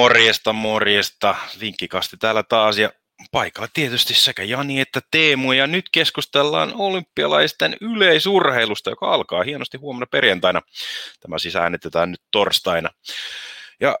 Morjesta, 0.00 0.52
morjesta. 0.52 1.34
Vinkkikasti 1.60 2.16
täällä 2.16 2.42
taas 2.42 2.78
ja 2.78 2.90
paikalla 3.32 3.68
tietysti 3.72 4.14
sekä 4.14 4.42
Jani 4.42 4.80
että 4.80 5.00
Teemu. 5.10 5.52
Ja 5.52 5.66
nyt 5.66 5.84
keskustellaan 5.92 6.74
olympialaisten 6.74 7.76
yleisurheilusta, 7.80 8.90
joka 8.90 9.14
alkaa 9.14 9.42
hienosti 9.42 9.78
huomenna 9.78 10.06
perjantaina. 10.06 10.62
Tämä 11.20 11.38
siis 11.38 11.56
äänitetään 11.56 12.10
nyt 12.10 12.22
torstaina. 12.30 12.90
Ja 13.80 13.98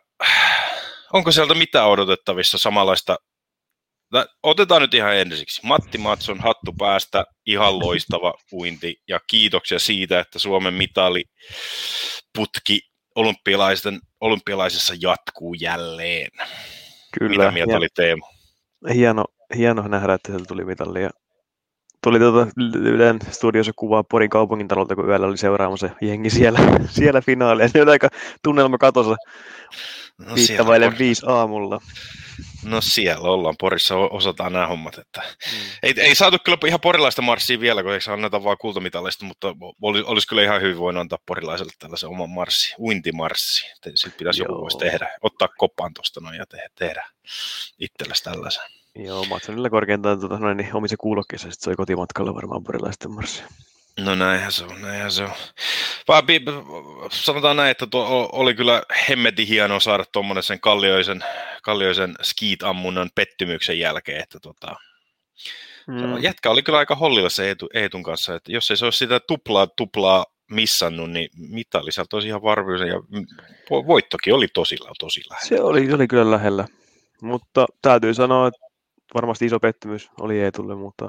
onko 1.12 1.30
sieltä 1.30 1.54
mitään 1.54 1.88
odotettavissa 1.88 2.58
samanlaista 2.58 3.16
Otetaan 4.42 4.82
nyt 4.82 4.94
ihan 4.94 5.16
ensiksi. 5.16 5.60
Matti 5.64 5.98
Matson 5.98 6.40
hattu 6.40 6.72
päästä, 6.72 7.24
ihan 7.46 7.78
loistava 7.78 8.34
uinti 8.52 9.02
ja 9.08 9.20
kiitoksia 9.26 9.78
siitä, 9.78 10.20
että 10.20 10.38
Suomen 10.38 10.74
mitali 10.74 11.24
putki 12.34 12.80
olympialaisten, 13.14 14.00
olympialaisessa 14.20 14.94
jatkuu 15.00 15.54
jälleen. 15.54 16.30
Kyllä. 17.18 17.28
Mitä 17.28 17.50
mieltä 17.50 17.76
oli 17.76 17.88
Teemu? 17.94 18.22
Hieno, 18.94 19.24
hieno 19.56 19.88
nähdä, 19.88 20.14
että 20.14 20.32
sieltä 20.32 20.44
tuli 20.48 20.64
mitalli. 20.64 21.00
Tuli 22.02 22.18
tuota 22.18 22.46
Ylen 22.74 23.18
studiossa 23.30 23.72
kuvaa 23.76 24.04
Porin 24.04 24.30
kaupungin 24.30 24.68
talolta, 24.68 24.96
kun 24.96 25.08
yöllä 25.08 25.26
oli 25.26 25.36
seuraamassa 25.36 25.90
jengi 26.00 26.30
siellä, 26.30 26.58
siellä 26.98 27.20
finaalia. 27.20 27.68
Se 27.68 27.82
oli 27.82 27.90
aika 27.90 28.08
tunnelma 28.42 28.78
katossa 28.78 29.16
no, 30.18 30.34
viittavaille 30.34 30.98
viisi 30.98 31.26
aamulla. 31.26 31.80
No 32.64 32.80
siellä 32.80 33.28
ollaan, 33.28 33.54
Porissa 33.60 33.96
osataan 33.96 34.52
nämä 34.52 34.66
hommat. 34.66 34.98
Että. 34.98 35.20
Mm. 35.20 35.58
Ei, 35.82 35.94
ei, 35.96 36.14
saatu 36.14 36.36
kyllä 36.44 36.58
ihan 36.66 36.80
porilaista 36.80 37.22
marssia 37.22 37.60
vielä, 37.60 37.82
kun 37.82 37.92
eikö 37.92 38.12
anneta 38.12 38.44
vaan 38.44 38.56
kultamitalista, 38.60 39.24
mutta 39.24 39.54
olisi, 39.82 40.04
olisi 40.06 40.28
kyllä 40.28 40.42
ihan 40.42 40.60
hyvin 40.60 40.78
voinut 40.78 41.00
antaa 41.00 41.18
porilaiselle 41.26 41.72
tällaisen 41.78 42.08
oman 42.08 42.30
marssi, 42.30 42.74
uintimarssi. 42.78 43.66
Sitten 43.94 44.12
pitäisi 44.18 44.42
Joo. 44.42 44.48
joku 44.48 44.62
voisi 44.62 44.78
tehdä, 44.78 45.18
ottaa 45.22 45.48
koppaan 45.58 45.94
tuosta 45.94 46.20
noin 46.20 46.36
ja 46.36 46.46
tehdä, 46.46 46.68
tehdä 46.74 47.06
itsellesi 47.78 48.24
tällaisen. 48.24 48.79
Joo, 48.96 49.24
Matsonilla 49.24 49.70
korkeintaan 49.70 50.20
tuota, 50.20 50.38
noin, 50.38 50.56
niin 50.56 50.76
omissa 50.76 50.96
kuulokkeissa, 50.96 51.50
sitten 51.50 51.64
se 51.64 51.70
oli 51.70 51.76
kotimatkalla 51.76 52.34
varmaan 52.34 52.64
porilaisten 52.64 53.10
marssia. 53.10 53.46
No 53.98 54.14
näinhän 54.14 54.52
se 54.52 54.64
on, 54.64 54.82
näinhän 54.82 55.12
se 55.12 55.24
on. 55.24 55.30
Vaan 56.08 56.24
sanotaan 57.10 57.56
näin, 57.56 57.70
että 57.70 57.86
tuo 57.86 58.28
oli 58.32 58.54
kyllä 58.54 58.82
hemmetin 59.08 59.46
hienoa 59.46 59.80
saada 59.80 60.04
tuommoinen 60.12 60.42
sen 60.42 60.60
kallioisen, 60.60 61.24
kallioisen 61.62 62.14
skiit-ammunnan 62.22 63.10
pettymyksen 63.14 63.78
jälkeen, 63.78 64.22
että 64.22 64.38
tota, 64.40 64.76
mm. 65.86 66.22
jätkä 66.22 66.50
oli 66.50 66.62
kyllä 66.62 66.78
aika 66.78 66.94
hollilla 66.94 67.28
se 67.28 67.48
Eetu, 67.48 67.68
Eetun 67.74 68.02
kanssa, 68.02 68.34
että 68.34 68.52
jos 68.52 68.70
ei 68.70 68.76
se 68.76 68.84
olisi 68.84 68.98
sitä 68.98 69.20
tuplaa 69.20 69.66
tuplaa 69.66 70.26
missannut, 70.50 71.10
niin 71.10 71.30
mitali 71.36 71.92
sieltä 71.92 72.16
olisi 72.16 72.28
ihan 72.28 72.42
varmuuden 72.42 72.88
ja 72.88 73.02
voittokin 73.86 74.34
oli 74.34 74.48
tosi, 74.54 74.76
tosi 74.98 75.20
lähellä. 75.30 75.48
Se 75.48 75.60
oli, 75.60 75.86
se 75.86 75.94
oli 75.94 76.08
kyllä 76.08 76.30
lähellä, 76.30 76.66
mutta 77.22 77.66
täytyy 77.82 78.14
sanoa, 78.14 78.48
että 78.48 78.69
varmasti 79.14 79.46
iso 79.46 79.60
pettymys 79.60 80.10
oli 80.20 80.40
Eetulle, 80.40 80.74
mutta 80.74 81.08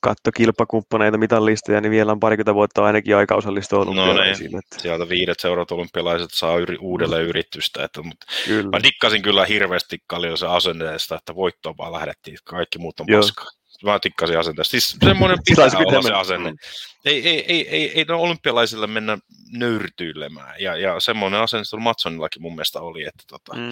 katto 0.00 0.32
kilpakumppaneita 0.32 1.18
mitallisteja, 1.18 1.80
niin 1.80 1.90
vielä 1.90 2.12
on 2.12 2.20
parikymmentä 2.20 2.54
vuotta 2.54 2.84
ainakin 2.84 3.16
aika 3.16 3.34
osallistua 3.34 3.78
olympialaisiin. 3.78 4.52
No 4.52 4.58
niin, 4.58 4.80
sieltä 4.80 5.08
viidet 5.08 5.40
seurat 5.40 5.70
olympialaiset 5.70 6.30
saa 6.32 6.58
yri, 6.58 6.76
uudelleen 6.80 7.24
mm. 7.24 7.28
yritystä. 7.28 7.84
Että, 7.84 8.02
mutta 8.02 8.26
kyllä. 8.46 8.70
Mä 8.70 8.82
dikkasin 8.82 9.22
kyllä 9.22 9.46
hirveästi 9.46 9.98
Kaljosen 10.06 10.50
asenteesta, 10.50 11.14
että 11.14 11.34
voittoon 11.34 11.74
vaan 11.78 11.92
lähdettiin, 11.92 12.38
kaikki 12.44 12.78
muut 12.78 13.00
on 13.00 13.06
paskaa. 13.12 13.46
Mä 13.84 13.98
tikkasin 13.98 14.38
asenteesta. 14.38 14.70
Siis 14.70 14.96
semmoinen 15.04 15.38
pitää 15.44 15.64
olla 15.64 16.02
se 16.02 16.12
asenne. 16.12 16.50
Mm. 16.50 16.58
Ei, 17.04 17.28
ei, 17.28 17.44
ei, 17.48 17.68
ei, 17.68 17.92
ei 17.98 18.04
olympialaisille 18.08 18.86
mennä 18.86 19.18
nöyrtyilemään. 19.52 20.54
Ja, 20.60 20.76
ja 20.76 21.00
semmoinen 21.00 21.40
asenne 21.40 21.64
Matsonillakin 21.80 22.42
mun 22.42 22.54
mielestä 22.54 22.80
oli, 22.80 23.04
että 23.04 23.24
tota, 23.26 23.54
mm. 23.54 23.70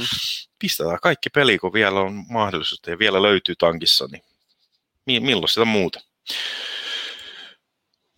pistetään 0.59 0.99
kaikki 1.03 1.31
peli, 1.31 1.59
kun 1.59 1.73
vielä 1.73 2.01
on 2.01 2.25
mahdollisuus 2.29 2.81
ja 2.87 2.99
vielä 2.99 3.23
löytyy 3.23 3.55
tankissa, 3.59 4.09
niin 5.07 5.23
milloin 5.23 5.49
sitä 5.49 5.65
muuta? 5.65 6.01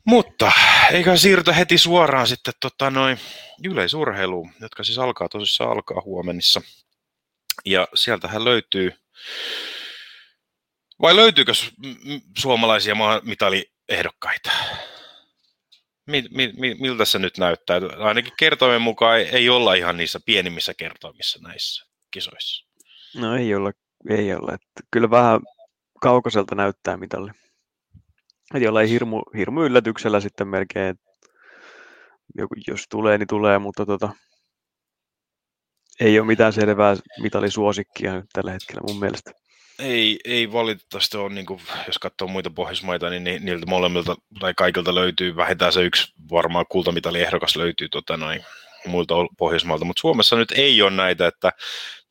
Mutta 0.04 0.52
eikä 0.92 1.16
siirrytä 1.16 1.52
heti 1.52 1.78
suoraan 1.78 2.26
sitten 2.26 2.54
tota, 2.60 2.90
noin 2.90 3.18
yleisurheiluun, 3.64 4.50
jotka 4.60 4.84
siis 4.84 4.98
alkaa 4.98 5.28
tosissaan 5.28 5.70
alkaa 5.70 6.02
huomenissa. 6.04 6.60
Ja 7.64 7.88
sieltähän 7.94 8.44
löytyy, 8.44 8.92
vai 11.02 11.16
löytyykö 11.16 11.52
suomalaisia 12.38 12.94
mitaliehdokkaita? 13.22 14.50
Mi, 16.06 16.24
mi, 16.30 16.52
mi, 16.58 16.74
miltä 16.80 17.04
se 17.04 17.18
nyt 17.18 17.38
näyttää? 17.38 17.80
Ainakin 17.98 18.32
kertoimen 18.38 18.82
mukaan 18.82 19.20
ei, 19.20 19.48
olla 19.48 19.74
ihan 19.74 19.96
niissä 19.96 20.20
pienimmissä 20.26 20.74
kertoimissa 20.74 21.38
näissä 21.42 21.86
kisoissa. 22.10 22.66
No 23.16 23.36
ei 23.36 23.54
olla, 23.54 23.72
ei 24.10 24.34
olla. 24.34 24.54
Että 24.54 24.82
kyllä 24.90 25.10
vähän 25.10 25.40
kaukaiselta 26.00 26.54
näyttää 26.54 26.96
mitalli. 26.96 27.30
Et 28.54 28.62
jollain 28.62 28.88
hirmu, 28.88 29.22
hirmu 29.36 29.62
yllätyksellä 29.62 30.20
sitten 30.20 30.48
melkein, 30.48 30.96
joku, 32.34 32.54
jos 32.68 32.84
tulee, 32.90 33.18
niin 33.18 33.26
tulee, 33.26 33.58
mutta 33.58 33.86
tota, 33.86 34.08
ei 36.00 36.18
ole 36.18 36.26
mitään 36.26 36.52
selvää 36.52 36.96
mitalisuosikkia 37.22 38.14
nyt 38.14 38.26
tällä 38.32 38.52
hetkellä 38.52 38.80
mun 38.88 39.00
mielestä. 39.00 39.30
Ei, 39.78 40.18
ei 40.24 40.52
valitettavasti 40.52 41.16
ole, 41.16 41.34
niin 41.34 41.46
kuin, 41.46 41.60
jos 41.86 41.98
katsoo 41.98 42.28
muita 42.28 42.50
Pohjoismaita, 42.50 43.10
niin 43.10 43.44
niiltä 43.44 43.66
molemmilta 43.66 44.16
tai 44.40 44.54
kaikilta 44.54 44.94
löytyy 44.94 45.36
vähintään 45.36 45.72
se 45.72 45.82
yksi 45.82 46.12
varmaan 46.30 46.64
kultamitaliehdokkas 46.68 47.56
löytyy 47.56 47.88
tota 47.88 48.16
noin, 48.16 48.44
muilta 48.86 49.14
Pohjoismailta, 49.38 49.84
mutta 49.84 50.00
Suomessa 50.00 50.36
nyt 50.36 50.52
ei 50.56 50.82
ole 50.82 50.90
näitä, 50.90 51.26
että 51.26 51.52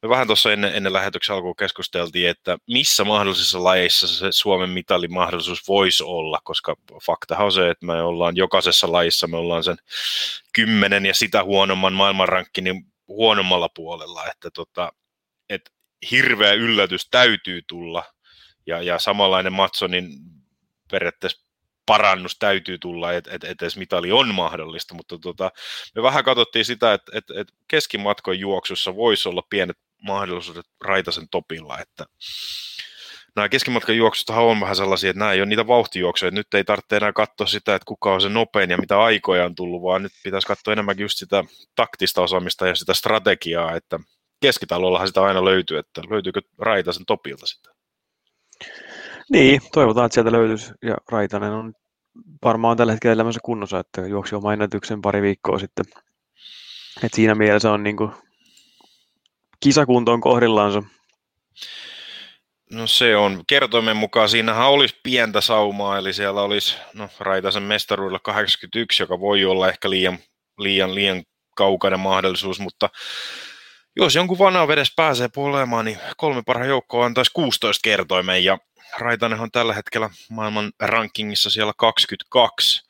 me 0.01 0.09
vähän 0.09 0.27
tuossa 0.27 0.53
ennen, 0.53 0.75
ennen 0.75 0.93
lähetyksen 0.93 1.35
alkuun 1.35 1.55
keskusteltiin, 1.55 2.29
että 2.29 2.57
missä 2.67 3.03
mahdollisissa 3.03 3.63
lajeissa 3.63 4.07
se 4.07 4.31
Suomen 4.31 4.69
mitalimahdollisuus 4.69 5.67
voisi 5.67 6.03
olla, 6.03 6.39
koska 6.43 6.75
faktahan 7.05 7.45
on 7.45 7.51
se, 7.51 7.69
että 7.69 7.85
me 7.85 8.01
ollaan 8.01 8.35
jokaisessa 8.35 8.91
lajissa, 8.91 9.27
me 9.27 9.37
ollaan 9.37 9.63
sen 9.63 9.77
kymmenen 10.53 11.05
ja 11.05 11.13
sitä 11.13 11.43
huonomman 11.43 11.93
maailmanrankkinin 11.93 12.85
huonommalla 13.07 13.69
puolella, 13.75 14.25
että 14.25 14.49
tota, 14.51 14.91
hirveä 16.11 16.53
yllätys 16.53 17.07
täytyy 17.11 17.61
tulla, 17.67 18.03
ja, 18.67 18.81
ja 18.81 18.99
samanlainen 18.99 19.53
Matsonin 19.53 20.07
periaatteessa 20.91 21.45
parannus 21.85 22.39
täytyy 22.39 22.77
tulla, 22.77 23.13
että 23.13 23.31
et, 23.33 23.43
et 23.43 23.61
edes 23.61 23.77
mitali 23.77 24.11
on 24.11 24.35
mahdollista, 24.35 24.93
mutta 24.93 25.19
tota, 25.19 25.51
me 25.95 26.03
vähän 26.03 26.23
katsottiin 26.23 26.65
sitä, 26.65 26.93
että 26.93 27.11
et, 27.15 27.23
et 27.35 27.47
keskimatkojen 27.67 28.39
juoksussa 28.39 28.95
voisi 28.95 29.29
olla 29.29 29.41
pienet 29.49 29.77
mahdollisuudet 30.01 30.65
Raitasen 30.81 31.29
topilla, 31.31 31.79
että 31.79 32.05
nämä 33.35 33.49
keskimatkan 33.49 33.97
juoksut 33.97 34.29
on 34.29 34.59
vähän 34.59 34.75
sellaisia, 34.75 35.09
että 35.09 35.19
nämä 35.19 35.31
ei 35.31 35.39
ole 35.39 35.45
niitä 35.45 35.67
vauhtijuoksuja, 35.67 36.31
nyt 36.31 36.53
ei 36.53 36.63
tarvitse 36.63 36.97
enää 36.97 37.13
katsoa 37.13 37.47
sitä, 37.47 37.75
että 37.75 37.85
kuka 37.85 38.13
on 38.13 38.21
se 38.21 38.29
nopein 38.29 38.69
ja 38.69 38.77
mitä 38.77 38.99
aikoja 38.99 39.45
on 39.45 39.55
tullut, 39.55 39.81
vaan 39.81 40.03
nyt 40.03 40.11
pitäisi 40.23 40.47
katsoa 40.47 40.73
enemmänkin 40.73 41.03
just 41.03 41.17
sitä 41.17 41.43
taktista 41.75 42.21
osaamista 42.21 42.67
ja 42.67 42.75
sitä 42.75 42.93
strategiaa, 42.93 43.75
että 43.75 43.99
keskitalollahan 44.41 45.07
sitä 45.07 45.23
aina 45.23 45.45
löytyy, 45.45 45.77
että 45.77 46.01
löytyykö 46.09 46.41
Raitasen 46.59 47.05
topilta 47.05 47.45
sitä. 47.45 47.69
Niin, 49.31 49.61
toivotaan, 49.73 50.05
että 50.05 50.13
sieltä 50.13 50.31
löytyisi, 50.31 50.73
ja 50.81 50.95
Raitanen 51.11 51.51
on 51.51 51.73
varmaan 52.43 52.77
tällä 52.77 52.91
hetkellä 52.91 53.13
elämänsä 53.13 53.39
kunnossa, 53.43 53.79
että 53.79 54.01
juoksi 54.01 54.35
oma 54.35 54.53
ennätyksen 54.53 55.01
pari 55.01 55.21
viikkoa 55.21 55.59
sitten. 55.59 55.85
Et 57.03 57.13
siinä 57.13 57.35
mielessä 57.35 57.71
on 57.71 57.83
niin 57.83 57.97
kuin 57.97 58.11
kisakuntoon 59.59 60.21
kohdillaansa. 60.21 60.83
No 62.71 62.87
se 62.87 63.15
on. 63.15 63.43
Kertoimen 63.47 63.97
mukaan 63.97 64.29
siinähän 64.29 64.69
olisi 64.69 64.99
pientä 65.03 65.41
saumaa, 65.41 65.97
eli 65.97 66.13
siellä 66.13 66.41
olisi 66.41 66.77
no, 66.93 67.09
Raitasen 67.19 67.63
mestaruudella 67.63 68.19
81, 68.19 69.03
joka 69.03 69.19
voi 69.19 69.45
olla 69.45 69.69
ehkä 69.69 69.89
liian, 69.89 70.17
liian, 70.57 70.95
liian 70.95 71.23
kaukainen 71.55 71.99
mahdollisuus, 71.99 72.59
mutta 72.59 72.89
jos 73.95 74.15
jonkun 74.15 74.39
vanha 74.39 74.67
vedes 74.67 74.93
pääsee 74.95 75.27
polemaan, 75.27 75.85
niin 75.85 75.99
kolme 76.17 76.43
parhaan 76.45 76.69
joukkoa 76.69 77.05
antaisi 77.05 77.31
16 77.33 77.81
kertoimen, 77.83 78.43
ja 78.43 78.57
Raitanen 78.99 79.39
on 79.39 79.51
tällä 79.51 79.73
hetkellä 79.73 80.09
maailman 80.29 80.71
rankingissa 80.79 81.49
siellä 81.49 81.73
22, 81.77 82.83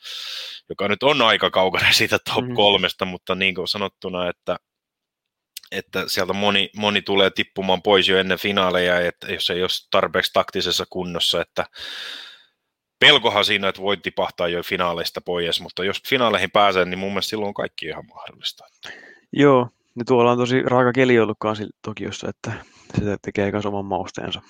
joka 0.69 0.87
nyt 0.87 1.03
on 1.03 1.21
aika 1.21 1.51
kaukana 1.51 1.93
siitä 1.93 2.19
top 2.33 2.45
mm. 2.45 2.53
kolmesta, 2.53 3.05
mutta 3.05 3.35
niin 3.35 3.55
kuin 3.55 3.67
sanottuna, 3.67 4.29
että 4.29 4.57
että 5.71 6.03
sieltä 6.07 6.33
moni, 6.33 6.69
moni 6.75 7.01
tulee 7.01 7.29
tippumaan 7.29 7.81
pois 7.81 8.07
jo 8.07 8.17
ennen 8.17 8.39
finaaleja, 8.39 8.99
että 8.99 9.33
jos 9.33 9.49
ei 9.49 9.61
ole 9.61 9.69
tarpeeksi 9.91 10.33
taktisessa 10.33 10.85
kunnossa, 10.89 11.41
että 11.41 11.65
pelkohan 12.99 13.45
siinä, 13.45 13.67
että 13.67 13.81
voi 13.81 13.97
tipahtaa 13.97 14.47
jo 14.47 14.63
finaaleista 14.63 15.21
pois, 15.21 15.61
mutta 15.61 15.83
jos 15.83 16.01
finaaleihin 16.07 16.51
pääsee, 16.51 16.85
niin 16.85 16.99
mun 16.99 17.11
mielestä 17.11 17.29
silloin 17.29 17.47
on 17.47 17.53
kaikki 17.53 17.85
ihan 17.85 18.05
mahdollista. 18.07 18.65
Joo, 19.33 19.69
niin 19.95 20.05
tuolla 20.05 20.31
on 20.31 20.37
tosi 20.37 20.61
raaka 20.61 20.91
keli 20.91 21.19
ollutkaan 21.19 21.55
Tokiossa, 21.81 22.29
että 22.29 22.51
se 22.99 23.17
tekee 23.21 23.51
myös 23.51 23.65
oman 23.65 23.85
mausteensa. 23.85 24.41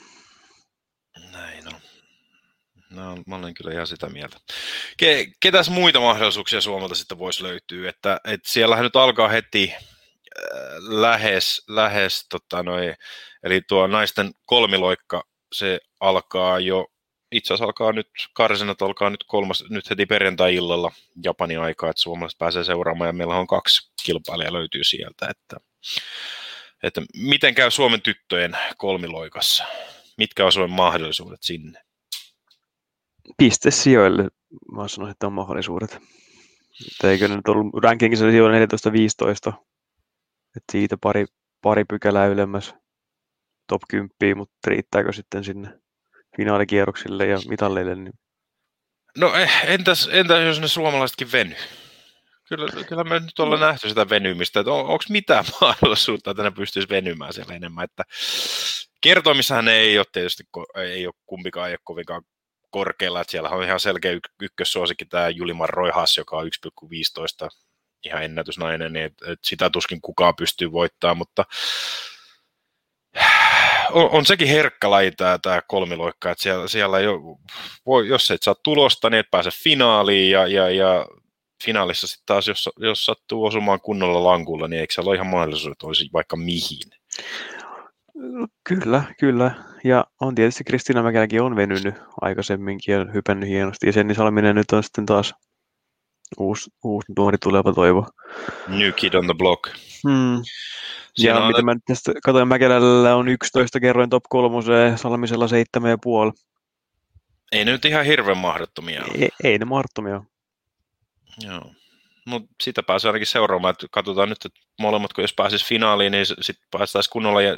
Näin 1.32 1.68
on. 1.68 1.80
No, 2.90 3.18
mä 3.28 3.36
olen 3.36 3.54
kyllä 3.54 3.72
ihan 3.72 3.88
sitä 3.88 4.10
mieltä. 4.10 4.38
Ke, 4.98 5.28
ketäs 5.40 5.70
muita 5.70 6.00
mahdollisuuksia 6.00 6.62
Suomelta 6.62 6.96
sitten 6.96 7.20
voisi 7.20 7.44
löytyä? 7.44 7.90
Että, 7.90 8.20
että 8.26 8.52
siellähän 8.52 8.84
nyt 8.84 8.96
alkaa 8.96 9.28
heti 9.28 9.74
lähes, 10.80 11.64
lähes 11.68 12.26
tota 12.30 12.64
noi, 12.64 12.94
eli 13.44 13.62
tuo 13.68 13.88
naisten 13.88 14.32
kolmiloikka, 14.46 15.24
se 15.54 15.80
alkaa 16.00 16.60
jo, 16.60 16.86
itse 17.36 17.54
asiassa 17.54 17.66
alkaa 17.66 17.92
nyt, 17.92 18.08
karsinat 18.34 18.82
alkaa 18.82 19.10
nyt 19.10 19.24
kolmas, 19.28 19.64
nyt 19.70 19.90
heti 19.90 20.06
perjantai-illalla 20.06 20.92
Japanin 21.24 21.60
aikaa, 21.60 21.90
että 21.90 22.02
suomalaiset 22.02 22.38
pääsee 22.38 22.64
seuraamaan 22.64 23.08
ja 23.08 23.14
meillä 23.14 23.36
on 23.36 23.48
kaksi 23.48 23.92
kilpailijaa 24.06 24.54
löytyy 24.54 24.84
sieltä, 24.84 25.28
että, 25.30 25.58
että 26.84 27.02
miten 27.18 27.56
käy 27.56 27.72
Suomen 27.72 28.02
tyttöjen 28.02 28.58
kolmiloikassa? 28.78 29.66
Mitkä 30.18 30.46
on 30.46 30.52
Suomen 30.52 30.76
mahdollisuudet 30.76 31.44
sinne? 31.44 31.82
Piste 33.38 33.72
sijoille, 33.72 34.24
mä 34.72 34.88
sanoisin, 34.88 35.12
että 35.12 35.28
on 35.28 35.34
mahdollisuudet. 35.34 35.94
Että 36.92 37.12
eikö 37.12 37.28
nyt 37.28 37.48
ollut 37.48 37.84
rankingissa 37.84 38.32
sijoilla 38.32 38.58
14-15, 38.58 39.54
että 40.58 40.72
siitä 40.72 40.98
pari, 41.02 41.26
pari 41.62 41.86
pykälää 41.90 42.28
ylemmäs 42.28 42.74
top 43.68 43.82
10, 43.90 44.38
mutta 44.38 44.56
riittääkö 44.68 45.14
sitten 45.14 45.44
sinne 45.44 45.85
finaalikierroksille 46.38 47.26
ja 47.26 47.38
mitalleille? 47.48 47.96
Niin... 47.96 48.14
No 49.18 49.36
eh, 49.36 49.52
entäs, 49.64 50.10
entäs 50.12 50.46
jos 50.46 50.60
ne 50.60 50.68
suomalaisetkin 50.68 51.32
veny? 51.32 51.56
Kyllä, 52.50 52.84
kyllä 52.88 53.04
me 53.04 53.20
nyt 53.20 53.40
ollaan 53.40 53.62
no. 53.62 53.68
nähty 53.68 53.90
sitä 53.90 54.10
venymistä, 54.10 54.60
että 54.60 54.72
on, 54.72 54.80
onko 54.80 55.04
mitään 55.10 55.46
mahdollisuutta, 55.62 56.32
että 56.32 56.44
ne 56.44 56.52
pystyisi 56.52 56.90
venymään 56.90 57.34
siellä 57.34 57.54
enemmän. 57.54 57.84
Että 57.84 58.04
kertomissahan 59.02 59.68
ei 59.68 59.98
ole 59.98 60.06
tietysti, 60.12 60.44
ei 60.76 61.08
ole 61.08 61.14
kumpikaan 61.26 61.70
ei 61.70 61.74
ole 61.74 61.80
kovinkaan 61.84 62.22
korkealla, 62.70 63.22
että 63.22 63.32
siellä 63.32 63.50
on 63.50 63.64
ihan 63.64 63.80
selkeä 63.80 64.12
y- 64.12 64.20
ykkössuosikki 64.42 65.06
tämä 65.06 65.30
Julimar 65.30 65.70
Roihas, 65.70 66.18
joka 66.18 66.38
on 66.38 66.46
1,15 66.46 67.50
ihan 68.06 68.24
ennätysnainen, 68.24 68.94
niin 68.94 69.06
et, 69.06 69.14
et 69.28 69.40
sitä 69.44 69.70
tuskin 69.70 70.02
kukaan 70.02 70.36
pystyy 70.36 70.72
voittamaan, 70.72 71.18
mutta 71.18 71.46
on, 73.92 74.10
on 74.12 74.26
sekin 74.26 74.48
herkkä 74.48 74.90
laji 74.90 75.12
tämä, 75.12 75.40
tämä 75.42 75.62
kolmiloikka, 75.68 76.32
että 76.32 76.44
siellä, 76.44 76.68
siellä 76.68 76.98
ole, 76.98 77.38
voi, 77.86 78.08
jos 78.08 78.32
et 78.32 78.44
saa 78.44 78.56
tulosta, 78.64 79.10
niin 79.10 79.20
et 79.20 79.32
pääse 79.32 79.50
finaaliin 79.64 80.32
ja, 80.32 80.48
ja, 80.48 80.70
ja 80.70 81.08
finaalissa 81.66 82.08
sitten 82.08 82.26
taas, 82.26 82.48
jos, 82.48 82.70
jos 82.78 83.06
sattuu 83.06 83.46
osumaan 83.46 83.82
kunnolla 83.82 84.24
lankulla, 84.24 84.68
niin 84.68 84.80
eikö 84.80 84.94
se 84.94 85.02
ole 85.02 85.16
ihan 85.16 85.28
mahdollisuus, 85.28 85.76
olisi 85.84 86.10
vaikka 86.14 86.38
mihin? 86.38 86.90
Kyllä, 88.64 89.04
kyllä. 89.20 89.52
Ja 89.84 90.06
on 90.22 90.36
tietysti 90.36 90.64
Kristiina 90.64 91.04
Mäkeläkin 91.04 91.42
on 91.42 91.56
venynyt 91.56 91.96
aikaisemminkin 92.22 92.94
ja 92.94 93.06
hypännyt 93.14 93.50
hienosti. 93.50 93.88
Ja 93.88 93.94
Senni 93.94 94.16
Salminen 94.16 94.56
nyt 94.56 94.72
on 94.72 94.84
sitten 94.84 95.06
taas 95.06 95.34
uusi, 96.38 96.70
uusi 96.84 97.14
nuori 97.18 97.38
tuleva 97.38 97.74
toivo. 97.74 98.08
New 98.68 98.94
kid 98.96 99.14
on 99.14 99.26
the 99.26 99.34
block. 99.38 99.70
Hmm. 100.08 100.42
Ja 101.18 101.38
on... 101.38 101.48
mitä 101.48 101.62
mä 101.62 101.76
tästä 101.88 102.12
katsoin, 102.24 102.48
Mäkelällä 102.48 103.16
on 103.16 103.28
11 103.28 103.80
kerroin 103.80 104.10
top 104.10 104.24
3, 104.30 104.58
Salmisella 104.96 105.46
7,5. 105.46 106.46
Ei 107.52 107.66
ne 107.66 107.72
nyt 107.72 107.86
ihan 107.86 108.06
hirveän 108.06 108.38
mahdottomia 108.38 109.04
Ei, 109.16 109.30
ei 109.44 109.58
ne 109.58 109.66
mahdottomia 109.66 110.22
Joo. 111.42 111.72
Mutta 112.26 112.56
sitä 112.64 112.84
pääsee 112.84 113.10
ainakin 113.10 113.28
seuraamaan, 113.28 113.72
että 113.72 113.88
katsotaan 113.92 114.30
nyt, 114.30 114.46
että 114.46 114.60
molemmat, 114.80 115.14
kun 115.14 115.24
jos 115.24 115.34
pääsis 115.34 115.66
finaaliin, 115.66 116.12
niin 116.12 116.26
sitten 116.26 116.68
päästäisiin 116.72 117.12
kunnolla 117.12 117.42
jä, 117.42 117.58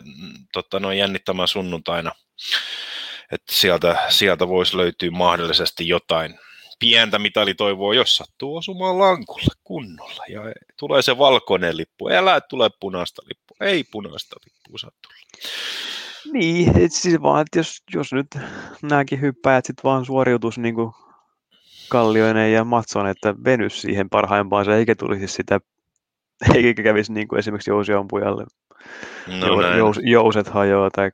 totta, 0.53 0.79
noin 0.79 0.97
jännittämään 0.97 1.47
sunnuntaina. 1.47 2.11
Että 3.31 3.53
sieltä, 3.53 4.05
sieltä 4.09 4.47
voisi 4.47 4.77
löytyä 4.77 5.11
mahdollisesti 5.11 5.87
jotain 5.87 6.39
pientä 6.79 7.19
toivoo, 7.57 7.93
jos 7.93 8.15
sattuu 8.15 8.55
osumaan 8.55 8.99
lankulle 8.99 9.53
kunnolla. 9.63 10.23
Ja 10.29 10.41
tulee 10.79 11.01
se 11.01 11.17
valkoinen 11.17 11.77
lippu. 11.77 12.09
Älä 12.09 12.41
tule 12.41 12.69
punaista 12.79 13.21
lippu. 13.25 13.55
Ei 13.61 13.83
punaista 13.83 14.35
lippua 14.45 14.77
saa 14.77 14.91
tulla. 15.01 15.17
Niin, 16.33 16.77
et 16.79 16.93
siis 16.93 17.21
vaan, 17.21 17.41
että 17.41 17.59
jos, 17.59 17.83
jos 17.93 18.13
nyt 18.13 18.27
nämäkin 18.81 19.21
hyppäjät 19.21 19.65
sitten 19.65 19.83
vaan 19.83 20.05
suoriutus 20.05 20.57
niin 20.57 20.75
kuin 20.75 20.91
Kallioinen 21.89 22.53
ja 22.53 22.63
Matson, 22.63 23.07
että 23.07 23.35
venys 23.45 23.81
siihen 23.81 24.09
parhaimpaansa, 24.09 24.75
eikä 24.75 24.95
tulisi 24.95 25.27
sitä, 25.27 25.59
eikä 26.55 26.83
kävisi 26.83 27.13
niin 27.13 27.27
kuin 27.27 27.39
esimerkiksi 27.39 27.71
jousiampujalle. 27.71 28.45
No 29.27 29.75
Jous, 29.77 29.99
jouset 30.03 30.47
hajoaa 30.47 30.89
tai 30.91 31.11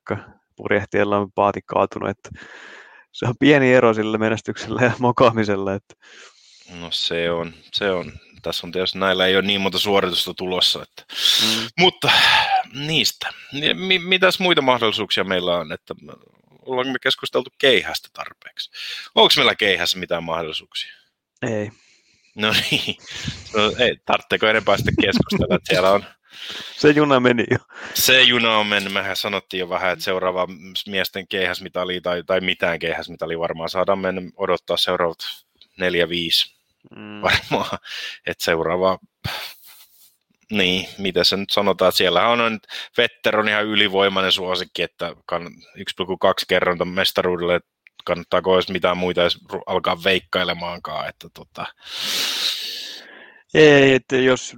purjehtijalla 0.56 1.18
on 1.18 1.31
paati 1.31 1.59
kaatunut, 1.66 2.09
että 2.09 2.30
se 3.13 3.25
on 3.25 3.36
pieni 3.39 3.74
ero 3.74 3.94
sillä 3.94 4.18
menestyksellä 4.18 4.81
ja 4.81 4.92
mokaamisella. 5.00 5.74
Että... 5.74 5.95
No 6.80 6.92
se 6.92 7.31
on, 7.31 7.54
se 7.74 7.92
on. 7.92 8.13
Tässä 8.42 8.68
on 8.68 8.71
tietysti 8.71 9.00
näillä 9.00 9.25
ei 9.25 9.36
ole 9.36 9.42
niin 9.42 9.62
monta 9.62 9.80
suoritusta 9.80 10.33
tulossa. 10.33 10.83
Että... 10.83 11.04
Mm. 11.42 11.68
Mutta 11.80 12.12
niistä. 12.74 13.30
Mitäs 14.04 14.39
muita 14.39 14.62
mahdollisuuksia 14.62 15.24
meillä 15.24 15.57
on? 15.57 15.71
Että 15.71 15.95
ollaanko 16.62 16.94
me 16.94 17.00
keskusteltu 17.01 17.50
keihästä 17.57 18.10
tarpeeksi? 18.13 18.71
Onko 19.16 19.33
meillä 19.36 19.56
keihässä 19.56 20.00
mitään 20.00 20.24
mahdollisuuksia? 20.24 20.94
Ei. 21.42 21.71
No 22.36 22.54
niin, 22.71 22.98
no, 23.56 23.74
ei, 23.80 23.98
tarvitseeko 24.06 24.48
enempää 24.48 24.77
sitten 24.77 24.95
keskustella, 25.01 25.56
että 25.56 25.74
siellä 25.74 25.92
on... 25.92 26.06
Se 26.77 26.89
juna 26.89 27.19
meni 27.19 27.44
jo. 27.51 27.57
Se 27.94 28.21
juna 28.21 28.57
on 28.57 28.68
mennyt, 28.68 28.94
mehän 28.94 29.15
sanottiin 29.15 29.59
jo 29.59 29.69
vähän, 29.69 29.94
että 29.94 30.06
seuraava 30.06 30.47
miesten 30.88 31.27
keihäsmitali 31.27 32.01
tai, 32.01 32.24
tai 32.24 32.41
mitään 32.41 32.80
keihäsmitali 32.80 33.39
varmaan 33.39 33.69
saadaan 33.69 34.00
mennä 34.00 34.21
odottaa 34.38 34.77
seuraavat 34.77 35.19
neljä, 35.77 36.09
viisi 36.09 36.56
mm. 36.95 37.21
varmaan, 37.21 37.77
että 38.27 38.44
seuraava 38.44 39.00
niin, 40.51 40.88
mitä 40.97 41.24
se 41.24 41.38
nyt 41.38 41.50
sanotaan, 41.50 41.89
että 41.89 41.97
siellä 41.97 42.27
on 42.27 42.59
Vetter 42.97 43.39
on 43.39 43.50
ihan 43.50 43.65
ylivoimainen 43.65 44.31
suosikki, 44.31 44.81
että 44.81 45.09
1,2 45.09 45.44
kerronta 46.47 46.85
mestaruudelle, 46.85 47.56
että 47.56 47.69
kannattaako 48.06 48.53
olisi 48.53 48.71
mitään 48.71 48.97
muita 48.97 49.21
edes 49.21 49.38
alkaa 49.65 50.03
veikkailemaankaan, 50.03 51.09
että 51.09 51.27
tota... 51.33 51.65
Ei, 53.54 53.94
että 53.94 54.16
jos 54.18 54.56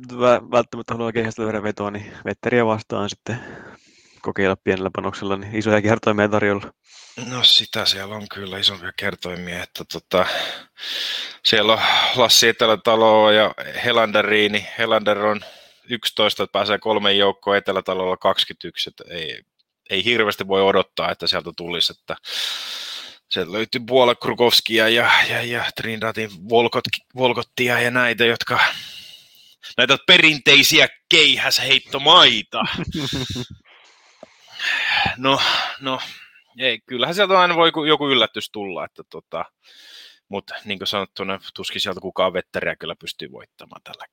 välttämättä 0.52 0.94
haluaa 0.94 1.12
keihästä 1.12 1.42
löydä 1.42 1.64
vetoa, 1.64 1.92
niin 1.92 2.14
Vetteriä 2.26 2.66
vastaan 2.66 3.10
sitten 3.10 3.40
kokeilla 4.22 4.56
pienellä 4.56 4.90
panoksella, 4.96 5.38
niin 5.38 5.56
isoja 5.56 5.82
kertoimia 5.82 6.30
tarjolla. 6.30 6.74
No 7.30 7.44
sitä 7.44 7.86
siellä 7.86 8.16
on 8.16 8.28
kyllä 8.34 8.58
isompia 8.58 8.92
kertoimia, 8.98 9.64
että 9.64 9.84
tota, 9.94 10.26
siellä 11.46 11.74
on 11.74 11.80
Lassi 12.16 12.48
Etelätalo 12.48 13.32
ja 13.32 13.54
Helanderiini. 13.86 14.68
Helander 14.78 15.18
on 15.18 15.42
11, 15.90 16.44
että 16.44 16.52
pääsee 16.52 16.80
kolmen 16.80 17.18
joukkoon 17.18 17.58
Etelätalolla 17.58 18.18
21, 18.18 18.90
että 18.90 19.04
ei, 19.10 19.42
ei 19.90 20.06
hirveästi 20.06 20.48
voi 20.48 20.62
odottaa, 20.62 21.12
että 21.12 21.28
sieltä 21.28 21.52
tulisi, 21.58 21.94
että 22.00 22.16
sieltä 23.30 23.52
löytyy 23.52 23.82
Buola 23.82 24.16
Krukovskia 24.16 24.90
ja, 24.90 25.10
ja, 25.30 25.44
ja 25.44 25.66
Trindatin 25.76 26.30
Volkot, 26.50 26.84
Volkottia 27.16 27.80
ja 27.80 27.92
näitä, 27.92 28.26
jotka 28.26 28.60
näitä 29.78 29.98
perinteisiä 30.08 30.88
keihäsheittomaita. 31.10 32.62
No, 35.18 35.42
no, 35.80 36.00
ei, 36.60 36.80
kyllähän 36.86 37.16
sieltä 37.16 37.40
aina 37.40 37.56
voi 37.56 37.72
joku 37.88 38.10
yllätys 38.10 38.50
tulla, 38.52 38.86
että 38.86 39.04
tota, 39.10 39.46
mutta 40.30 40.56
niin 40.66 40.80
kuin 40.80 40.88
sanottu, 40.88 41.24
tuskin 41.56 41.82
sieltä 41.82 42.02
kukaan 42.02 42.34
vetteriä 42.34 42.76
kyllä 42.76 42.96
pystyy 43.00 43.32
voittamaan 43.32 43.82
tällä 43.84 44.06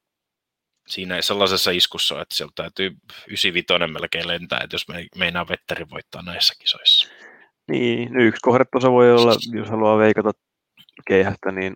siinä 0.89 1.17
ei 1.17 1.23
sellaisessa 1.23 1.71
iskussa, 1.71 2.21
että 2.21 2.35
sieltä 2.35 2.53
täytyy 2.57 2.91
95 3.27 3.93
melkein 3.93 4.29
lentää, 4.29 4.61
että 4.65 4.75
jos 4.75 4.89
me, 4.89 5.07
meinaa 5.17 5.49
vetteri 5.49 5.91
voittaa 5.91 6.23
näissä 6.23 6.55
kisoissa. 6.59 7.09
Niin, 7.73 8.17
yksi 8.21 8.41
kohdetosa 8.43 8.91
voi 8.91 9.13
olla, 9.13 9.35
jos 9.53 9.69
haluaa 9.71 9.99
veikata 9.99 10.31
keihästä, 11.09 11.53
niin 11.53 11.75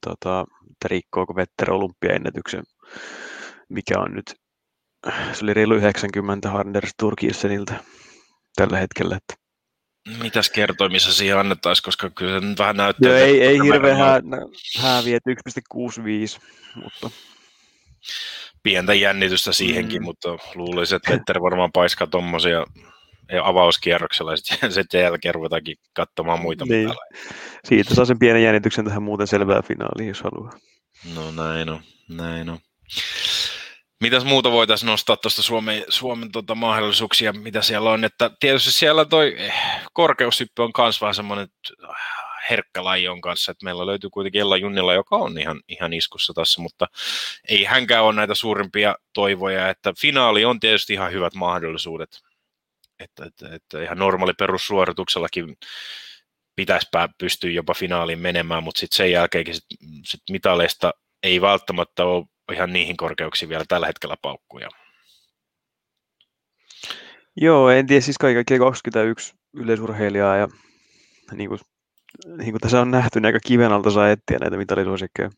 tota, 0.00 0.44
että 0.70 0.88
rikkoako 0.88 1.36
Vetter 1.36 1.72
olympiaennätyksen, 1.72 2.62
mikä 3.68 3.98
on 3.98 4.14
nyt, 4.14 4.34
se 5.32 5.44
oli 5.44 5.54
reilu 5.54 5.74
90 5.74 6.50
Harders 6.50 6.90
Turkisseniltä 6.98 7.74
tällä 8.56 8.78
hetkellä. 8.78 9.16
Että 9.16 9.34
Mitäs 10.22 10.50
kertoimissa 10.50 11.12
siihen 11.12 11.38
annettaisiin, 11.38 11.84
koska 11.84 12.10
kyllä 12.10 12.40
se 12.40 12.46
nyt 12.46 12.58
vähän 12.58 12.76
näyttää... 12.76 13.10
Joo, 13.10 13.18
ei, 13.18 13.42
ei 13.42 13.58
hirveän 13.64 13.96
hää, 13.96 14.20
hääviä, 14.78 15.18
1,65, 15.18 16.40
mutta 16.82 17.10
pientä 18.62 18.94
jännitystä 18.94 19.52
siihenkin, 19.52 20.02
mm. 20.02 20.04
mutta 20.04 20.28
luulisin, 20.54 20.96
että 20.96 21.10
Petter 21.10 21.40
varmaan 21.42 21.72
paiskaa 21.72 22.06
tuommoisia 22.06 22.64
avauskierroksella 23.42 24.32
ja 24.32 24.70
sen 24.70 24.84
jälkeen 25.02 25.34
ruvetaankin 25.34 25.76
katsomaan 25.92 26.40
muita 26.40 26.64
niin. 26.64 26.90
Siitä 27.64 27.94
saa 27.94 28.04
sen 28.04 28.18
pienen 28.18 28.42
jännityksen 28.42 28.84
tähän 28.84 29.02
muuten 29.02 29.26
selvää 29.26 29.62
finaaliin, 29.62 30.08
jos 30.08 30.22
haluaa. 30.22 30.52
No 31.14 31.30
näin 31.30 31.68
on, 31.68 31.80
näin 32.08 32.48
on. 32.48 32.58
Mitäs 34.00 34.24
muuta 34.24 34.50
voitaisiin 34.50 34.86
nostaa 34.86 35.16
tuosta 35.16 35.42
Suomen, 35.42 35.84
Suomen 35.88 36.32
tota 36.32 36.54
mahdollisuuksia, 36.54 37.32
mitä 37.32 37.62
siellä 37.62 37.90
on? 37.90 38.04
Että 38.04 38.30
tietysti 38.40 38.72
siellä 38.72 39.04
toi 39.04 39.34
eh, 39.38 39.54
korkeushyppy 39.92 40.62
on 40.62 40.72
myös 40.78 41.00
vähän 41.00 41.14
semmoinen, 41.14 41.48
herkkä 42.50 42.84
laji 42.84 43.08
on 43.08 43.20
kanssa, 43.20 43.52
että 43.52 43.64
meillä 43.64 43.86
löytyy 43.86 44.10
kuitenkin 44.10 44.40
Ella 44.40 44.56
Junnilla, 44.56 44.94
joka 44.94 45.16
on 45.16 45.38
ihan, 45.38 45.60
ihan 45.68 45.92
iskussa 45.92 46.32
tässä, 46.34 46.60
mutta 46.60 46.86
ei 47.48 47.64
hänkään 47.64 48.04
ole 48.04 48.14
näitä 48.14 48.34
suurimpia 48.34 48.96
toivoja, 49.12 49.68
että 49.68 49.92
finaali 50.00 50.44
on 50.44 50.60
tietysti 50.60 50.92
ihan 50.92 51.12
hyvät 51.12 51.34
mahdollisuudet, 51.34 52.10
että, 53.00 53.24
että, 53.24 53.54
että 53.54 53.82
ihan 53.82 53.98
normaali 53.98 54.32
perussuorituksellakin 54.38 55.56
pitäisi 56.56 56.88
pystyä 57.18 57.50
jopa 57.50 57.74
finaaliin 57.74 58.18
menemään, 58.18 58.62
mutta 58.62 58.78
sitten 58.78 58.96
sen 58.96 59.12
jälkeenkin 59.12 59.54
sit, 59.54 59.64
sit 60.04 60.20
mitaleista 60.30 60.92
ei 61.22 61.40
välttämättä 61.40 62.04
ole 62.04 62.24
ihan 62.52 62.72
niihin 62.72 62.96
korkeuksiin 62.96 63.48
vielä 63.48 63.64
tällä 63.68 63.86
hetkellä 63.86 64.16
paukkuja. 64.22 64.68
Joo, 67.36 67.70
en 67.70 67.86
tiedä, 67.86 68.00
siis 68.00 68.18
kaikki 68.18 68.58
21 68.58 69.34
yleisurheilijaa 69.54 70.36
ja 70.36 70.48
niin 71.32 71.48
kuin, 71.48 71.60
niin 72.36 72.50
kuin 72.50 72.60
tässä 72.60 72.80
on 72.80 72.90
nähty, 72.90 73.20
niin 73.20 73.26
aika 73.26 73.40
kiven 73.46 73.72
alta 73.72 73.90
saa 73.90 74.10
etsiä 74.10 74.38
näitä 74.38 74.56
mitalisuosikkeja. 74.56 75.30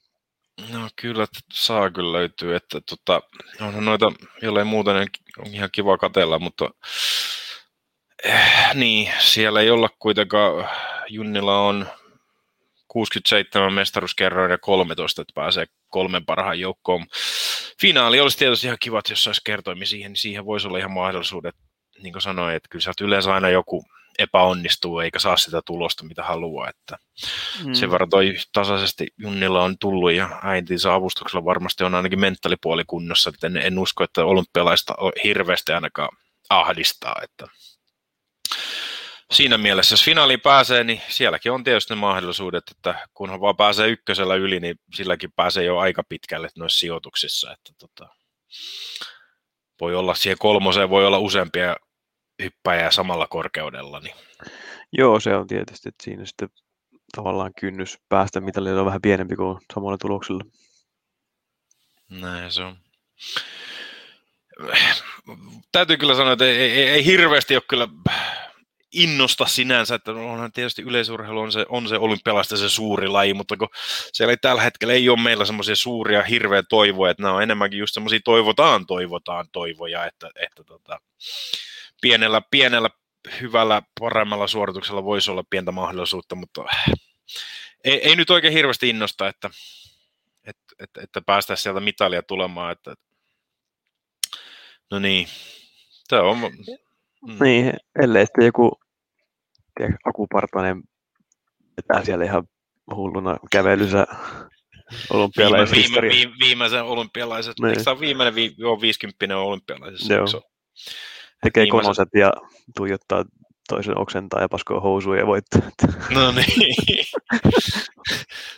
No 0.72 0.88
kyllä 1.00 1.26
saa 1.52 1.90
kyllä 1.90 2.12
löytyy, 2.12 2.56
että 2.56 2.80
tota, 2.80 3.22
onhan 3.60 3.84
noita, 3.84 4.12
jollei 4.42 4.64
muuta, 4.64 4.94
niin 4.94 5.08
on 5.38 5.54
ihan 5.54 5.68
kiva 5.72 5.98
katella, 5.98 6.38
mutta 6.38 6.70
eh, 8.24 8.74
niin, 8.74 9.12
siellä 9.18 9.60
ei 9.60 9.70
olla 9.70 9.88
kuitenkaan, 9.98 10.68
Junnilla 11.08 11.60
on 11.60 11.86
67 12.88 13.72
mestaruuskerroin 13.72 14.50
ja 14.50 14.58
13, 14.58 15.22
että 15.22 15.32
pääsee 15.34 15.66
kolmen 15.88 16.24
parhaan 16.24 16.60
joukkoon. 16.60 17.06
Finaali 17.80 18.20
olisi 18.20 18.38
tietysti 18.38 18.66
ihan 18.66 18.78
kiva, 18.80 19.02
jos 19.10 19.24
saisi 19.24 19.40
kertoimi 19.44 19.86
siihen, 19.86 20.12
niin 20.12 20.20
siihen 20.20 20.46
voisi 20.46 20.66
olla 20.68 20.78
ihan 20.78 20.92
mahdollisuudet, 20.92 21.54
niin 22.02 22.12
kuin 22.12 22.22
sanoin, 22.22 22.56
että 22.56 22.68
kyllä 22.70 22.82
sieltä 22.82 23.04
yleensä 23.04 23.34
aina 23.34 23.48
joku 23.48 23.84
epäonnistuu 24.18 24.98
eikä 24.98 25.18
saa 25.18 25.36
sitä 25.36 25.60
tulosta, 25.66 26.04
mitä 26.04 26.22
haluaa. 26.22 26.68
Että 26.68 26.98
mm. 27.64 27.72
Sen 27.74 27.90
verran 27.90 28.10
toi 28.10 28.34
tasaisesti 28.52 29.06
Junnilla 29.18 29.64
on 29.64 29.78
tullut 29.78 30.12
ja 30.12 30.40
äitinsä 30.42 30.94
avustuksella 30.94 31.44
varmasti 31.44 31.84
on 31.84 31.94
ainakin 31.94 32.20
mentaalipuoli 32.20 32.84
kunnossa, 32.86 33.30
että 33.30 33.46
en, 33.46 33.56
en 33.56 33.78
usko, 33.78 34.04
että 34.04 34.24
olympialaista 34.24 34.94
hirveästi 35.24 35.72
ainakaan 35.72 36.16
ahdistaa. 36.50 37.16
Että 37.22 37.46
siinä 39.32 39.58
mielessä, 39.58 39.92
jos 39.92 40.04
finaaliin 40.04 40.40
pääsee, 40.40 40.84
niin 40.84 41.00
sielläkin 41.08 41.52
on 41.52 41.64
tietysti 41.64 41.94
ne 41.94 42.00
mahdollisuudet, 42.00 42.64
että 42.70 43.08
kunhan 43.14 43.40
vaan 43.40 43.56
pääsee 43.56 43.88
ykkösellä 43.88 44.34
yli, 44.34 44.60
niin 44.60 44.76
silläkin 44.94 45.32
pääsee 45.36 45.64
jo 45.64 45.78
aika 45.78 46.02
pitkälle 46.08 46.48
noissa 46.56 46.78
sijoituksissa. 46.78 47.52
Että 47.52 47.72
tota, 47.78 48.08
voi 49.80 49.94
olla 49.94 50.14
siihen 50.14 50.38
kolmoseen, 50.38 50.90
voi 50.90 51.06
olla 51.06 51.18
useampia 51.18 51.76
hyppäjää 52.42 52.90
samalla 52.90 53.26
korkeudella. 53.26 54.00
Niin. 54.00 54.14
Joo, 54.92 55.20
se 55.20 55.36
on 55.36 55.46
tietysti, 55.46 55.88
että 55.88 56.04
siinä 56.04 56.24
sitten 56.24 56.48
tavallaan 57.16 57.54
kynnys 57.60 57.98
päästä 58.08 58.40
mitalille 58.40 58.80
on 58.80 58.86
vähän 58.86 59.02
pienempi 59.02 59.36
kuin 59.36 59.58
samalla 59.74 59.98
tuloksella. 59.98 60.44
Näin 62.08 62.52
se 62.52 62.62
on. 62.62 62.76
Täytyy 65.72 65.96
kyllä 65.96 66.14
sanoa, 66.14 66.32
että 66.32 66.44
ei, 66.44 66.56
ei, 66.56 66.88
ei 66.88 67.04
hirveästi 67.04 67.56
ole 67.56 67.62
kyllä 67.68 67.88
innosta 68.92 69.46
sinänsä, 69.46 69.94
että 69.94 70.12
onhan 70.12 70.52
tietysti 70.52 70.82
yleisurheilu 70.82 71.40
on 71.40 71.52
se, 71.52 71.66
on 71.68 71.88
se 71.88 71.98
olympialaista 71.98 72.56
se 72.56 72.68
suuri 72.68 73.08
laji, 73.08 73.34
mutta 73.34 73.56
kun 73.56 73.68
siellä 74.12 74.32
ei 74.32 74.36
tällä 74.36 74.62
hetkellä 74.62 74.94
ei 74.94 75.08
ole 75.08 75.22
meillä 75.22 75.44
semmoisia 75.44 75.76
suuria 75.76 76.22
hirveä 76.22 76.62
toivoja, 76.68 77.10
että 77.10 77.22
nämä 77.22 77.34
on 77.34 77.42
enemmänkin 77.42 77.78
just 77.78 77.94
semmoisia 77.94 78.20
toivotaan, 78.24 78.86
toivotaan 78.86 79.46
toivoja, 79.52 80.06
että, 80.06 80.30
että 80.40 80.64
tota, 80.64 81.00
pienellä, 82.00 82.42
pienellä 82.50 82.90
hyvällä, 83.40 83.82
paremmalla 84.00 84.48
suorituksella 84.48 85.04
voisi 85.04 85.30
olla 85.30 85.44
pientä 85.50 85.72
mahdollisuutta, 85.72 86.34
mutta 86.34 86.64
ei, 87.84 88.08
ei 88.08 88.16
nyt 88.16 88.30
oikein 88.30 88.52
hirveästi 88.52 88.88
innosta, 88.88 89.28
että, 89.28 89.50
että, 90.44 90.74
että, 90.78 91.00
että 91.02 91.20
päästäisiin 91.20 91.62
sieltä 91.62 91.80
mitalia 91.80 92.22
tulemaan. 92.22 92.72
Että, 92.72 92.94
no 94.90 94.98
niin, 94.98 95.28
tämä 96.08 96.22
on... 96.22 96.38
Mm. 97.26 97.44
Niin, 97.44 97.72
ellei 98.02 98.26
sitten 98.26 98.46
joku 98.46 98.72
tiedä, 99.76 99.96
akupartainen 100.04 100.82
vetää 101.76 102.04
siellä 102.04 102.24
ihan 102.24 102.44
hulluna 102.94 103.36
kävelyssä 103.52 104.06
olympialaiset 105.10 105.76
viime, 105.76 106.00
viime, 106.00 106.14
viime, 106.14 106.32
viimeisen 106.40 106.84
olympialaiset. 106.84 107.54
Niin. 107.60 107.68
Eikö 107.70 107.82
tämä 107.82 107.94
on 107.94 108.00
viimeinen 108.00 108.34
vi, 108.34 108.54
joo, 108.56 108.80
50 108.80 109.38
olympialaisessa? 109.38 110.14
Joo. 110.14 110.26
Tekee 111.42 111.62
viimeisen... 111.62 111.82
konoset 111.84 112.08
ja 112.14 112.32
tuijottaa 112.76 113.24
toisen 113.68 113.98
oksentaa 113.98 114.40
ja 114.40 114.48
paskoo 114.48 114.80
housuja 114.80 115.20
ja 115.20 115.26
voittaa. 115.26 115.60
No 116.14 116.32
niin. 116.32 117.04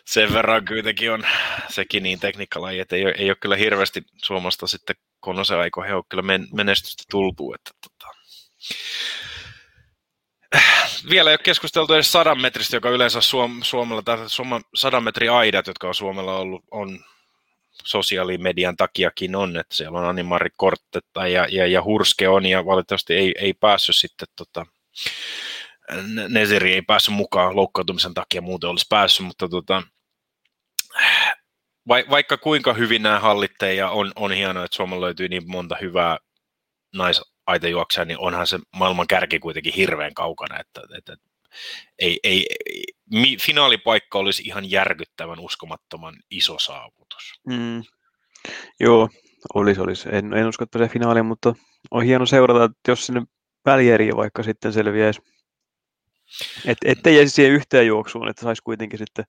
Sen 0.06 0.32
verran 0.32 0.64
kuitenkin 0.64 1.12
on 1.12 1.22
sekin 1.68 2.02
niin 2.02 2.20
tekniikkalaji, 2.20 2.80
että 2.80 2.96
ei 2.96 3.04
ole, 3.04 3.14
ei 3.18 3.30
ole 3.30 3.36
kyllä 3.40 3.56
hirveästi 3.56 4.02
Suomesta 4.24 4.66
sitten 4.66 4.96
konosen 5.20 5.58
aikoihin 5.58 5.94
ole 5.94 6.04
kyllä 6.08 6.22
menestystä 6.52 7.04
tultu. 7.10 7.54
Että, 7.54 7.70
tota, 7.82 8.19
vielä 11.10 11.30
ei 11.30 11.34
ole 11.34 11.38
keskusteltu 11.42 11.94
edes 11.94 12.12
sadan 12.12 12.40
metristä, 12.40 12.76
joka 12.76 12.90
yleensä 12.90 13.20
Suom- 13.20 13.62
Suomella, 13.62 14.02
tai 14.02 14.16
Suom- 14.28 14.64
sadan 14.74 15.04
metri 15.04 15.28
aidat, 15.28 15.66
jotka 15.66 15.88
on 15.88 15.94
Suomella 15.94 16.36
ollut, 16.36 16.64
on 16.70 17.04
sosiaalimedian 17.84 18.76
takiakin 18.76 19.36
on, 19.36 19.56
että 19.56 19.74
siellä 19.74 19.98
on 19.98 20.04
Animari 20.04 20.50
Korttetta 20.56 21.26
ja, 21.26 21.46
ja, 21.50 21.66
ja 21.66 21.82
Hurske 21.82 22.28
on, 22.28 22.46
ja 22.46 22.66
valitettavasti 22.66 23.14
ei, 23.14 23.34
ei 23.38 23.54
päässyt 23.54 23.96
sitten 23.96 24.28
tota, 24.36 24.66
Nesiri 26.28 26.74
ei 26.74 26.82
päässyt 26.82 27.14
mukaan 27.14 27.56
loukkaantumisen 27.56 28.14
takia, 28.14 28.40
muuten 28.40 28.70
olisi 28.70 28.86
päässyt, 28.88 29.26
mutta 29.26 29.48
tota, 29.48 29.82
vaikka 31.88 32.36
kuinka 32.36 32.74
hyvin 32.74 33.02
nämä 33.02 33.20
hallitteja 33.20 33.74
ja 33.74 33.90
on, 33.90 34.12
on 34.16 34.32
hienoa, 34.32 34.64
että 34.64 34.76
Suomella 34.76 35.04
löytyy 35.04 35.28
niin 35.28 35.50
monta 35.50 35.76
hyvää 35.80 36.18
nais, 36.94 37.22
aitajuoksija, 37.50 38.04
niin 38.04 38.19
onhan 38.19 38.47
se 38.47 38.59
maailman 38.76 39.07
kärki 39.07 39.38
kuitenkin 39.38 39.73
hirveän 39.73 40.14
kaukana, 40.14 40.61
että, 40.61 40.80
että 40.99 41.16
ei, 41.99 42.21
ei, 42.25 42.47
ei, 42.66 43.37
finaalipaikka 43.42 44.19
olisi 44.19 44.42
ihan 44.42 44.71
järkyttävän 44.71 45.38
uskomattoman 45.38 46.14
iso 46.30 46.59
saavutus. 46.59 47.40
Mm. 47.47 47.83
Joo, 48.80 49.09
olisi, 49.54 49.80
olisi. 49.80 50.09
En, 50.12 50.35
en 50.35 50.47
usko, 50.47 50.64
että 50.64 50.78
se 50.78 50.88
finaali, 50.88 51.23
mutta 51.23 51.54
on 51.90 52.04
hieno 52.04 52.26
seurata, 52.26 52.64
että 52.64 52.90
jos 52.90 53.07
sinne 53.07 53.23
välieriä 53.66 54.16
vaikka 54.16 54.42
sitten 54.42 54.73
selviäisi, 54.73 55.21
et, 56.64 56.78
ettei 56.85 57.16
jäisi 57.16 57.35
siihen 57.35 57.52
yhteen 57.52 57.87
juoksuun, 57.87 58.28
että 58.28 58.42
saisi 58.42 58.62
kuitenkin 58.62 58.99
sitten 58.99 59.25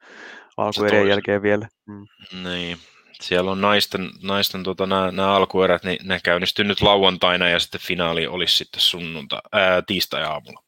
alkuerien 0.58 1.08
jälkeen 1.08 1.42
vielä. 1.42 1.68
Mm. 1.88 2.06
Niin, 2.44 2.78
siellä 3.22 3.52
on 3.52 3.62
naisten, 3.62 4.10
naisten 4.22 4.64
tota, 4.64 4.86
nämä, 4.86 5.36
alkuerät, 5.36 5.84
niin 5.84 6.08
ne 6.08 6.20
käynnistyy 6.24 6.66
nyt 6.66 6.82
lauantaina 6.82 7.50
ja 7.50 7.60
sitten 7.60 7.82
finaali 7.82 8.28
olisi 8.28 8.58
sitten 8.58 8.82
sunnunta, 8.82 9.42
ää, 9.52 9.82
tiistai-aamulla 9.82 10.64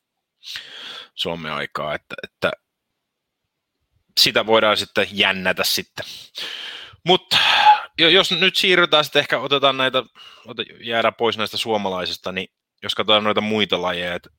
Suomen 1.15 1.53
aikaa, 1.53 1.95
että, 1.95 2.15
että 2.23 2.51
sitä 4.19 4.45
voidaan 4.45 4.77
sitten 4.77 5.07
jännätä 5.11 5.63
sitten. 5.63 6.05
Mutta 7.03 7.37
jos 7.97 8.31
nyt 8.31 8.55
siirrytään 8.55 9.03
sitten 9.03 9.19
ehkä, 9.19 9.39
otetaan 9.39 9.77
näitä, 9.77 10.03
jäädä 10.81 11.11
pois 11.11 11.37
näistä 11.37 11.57
suomalaisista, 11.57 12.31
niin 12.31 12.47
jos 12.83 12.95
katsotaan 12.95 13.23
noita 13.23 13.41
muita 13.41 13.81
lajeja, 13.81 14.15
että 14.15 14.29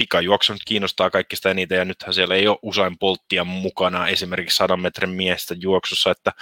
pikajuoksu 0.00 0.52
nyt 0.52 0.62
kiinnostaa 0.66 1.10
kaikista 1.10 1.50
eniten, 1.50 1.78
ja 1.78 1.84
nythän 1.84 2.14
siellä 2.14 2.34
ei 2.34 2.48
ole 2.48 2.58
usein 2.62 2.98
polttia 2.98 3.44
mukana 3.44 4.08
esimerkiksi 4.08 4.56
sadan 4.56 4.80
metrin 4.80 5.10
miestä 5.10 5.54
juoksussa, 5.58 6.10
että 6.10 6.32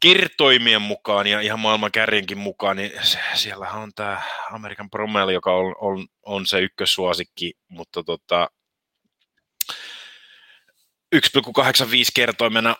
kertoimien 0.00 0.82
mukaan 0.82 1.26
ja 1.26 1.40
ihan 1.40 1.60
maailman 1.60 1.92
kärjenkin 1.92 2.38
mukaan, 2.38 2.76
niin 2.76 2.92
siellä 3.34 3.70
on 3.70 3.92
tämä 3.94 4.22
Amerikan 4.52 4.90
Promel, 4.90 5.28
joka 5.28 5.54
on, 5.54 5.74
on, 5.80 6.06
on 6.22 6.46
se 6.46 6.60
ykkössuosikki, 6.60 7.54
mutta 7.68 8.02
tota, 8.02 8.50
1,85 11.16 11.18
kertoimena, 12.14 12.76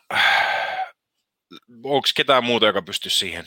onko 1.85 2.09
ketään 2.17 2.45
muuta, 2.45 2.67
joka 2.67 2.83
pystyy 2.83 3.11
siihen 3.11 3.45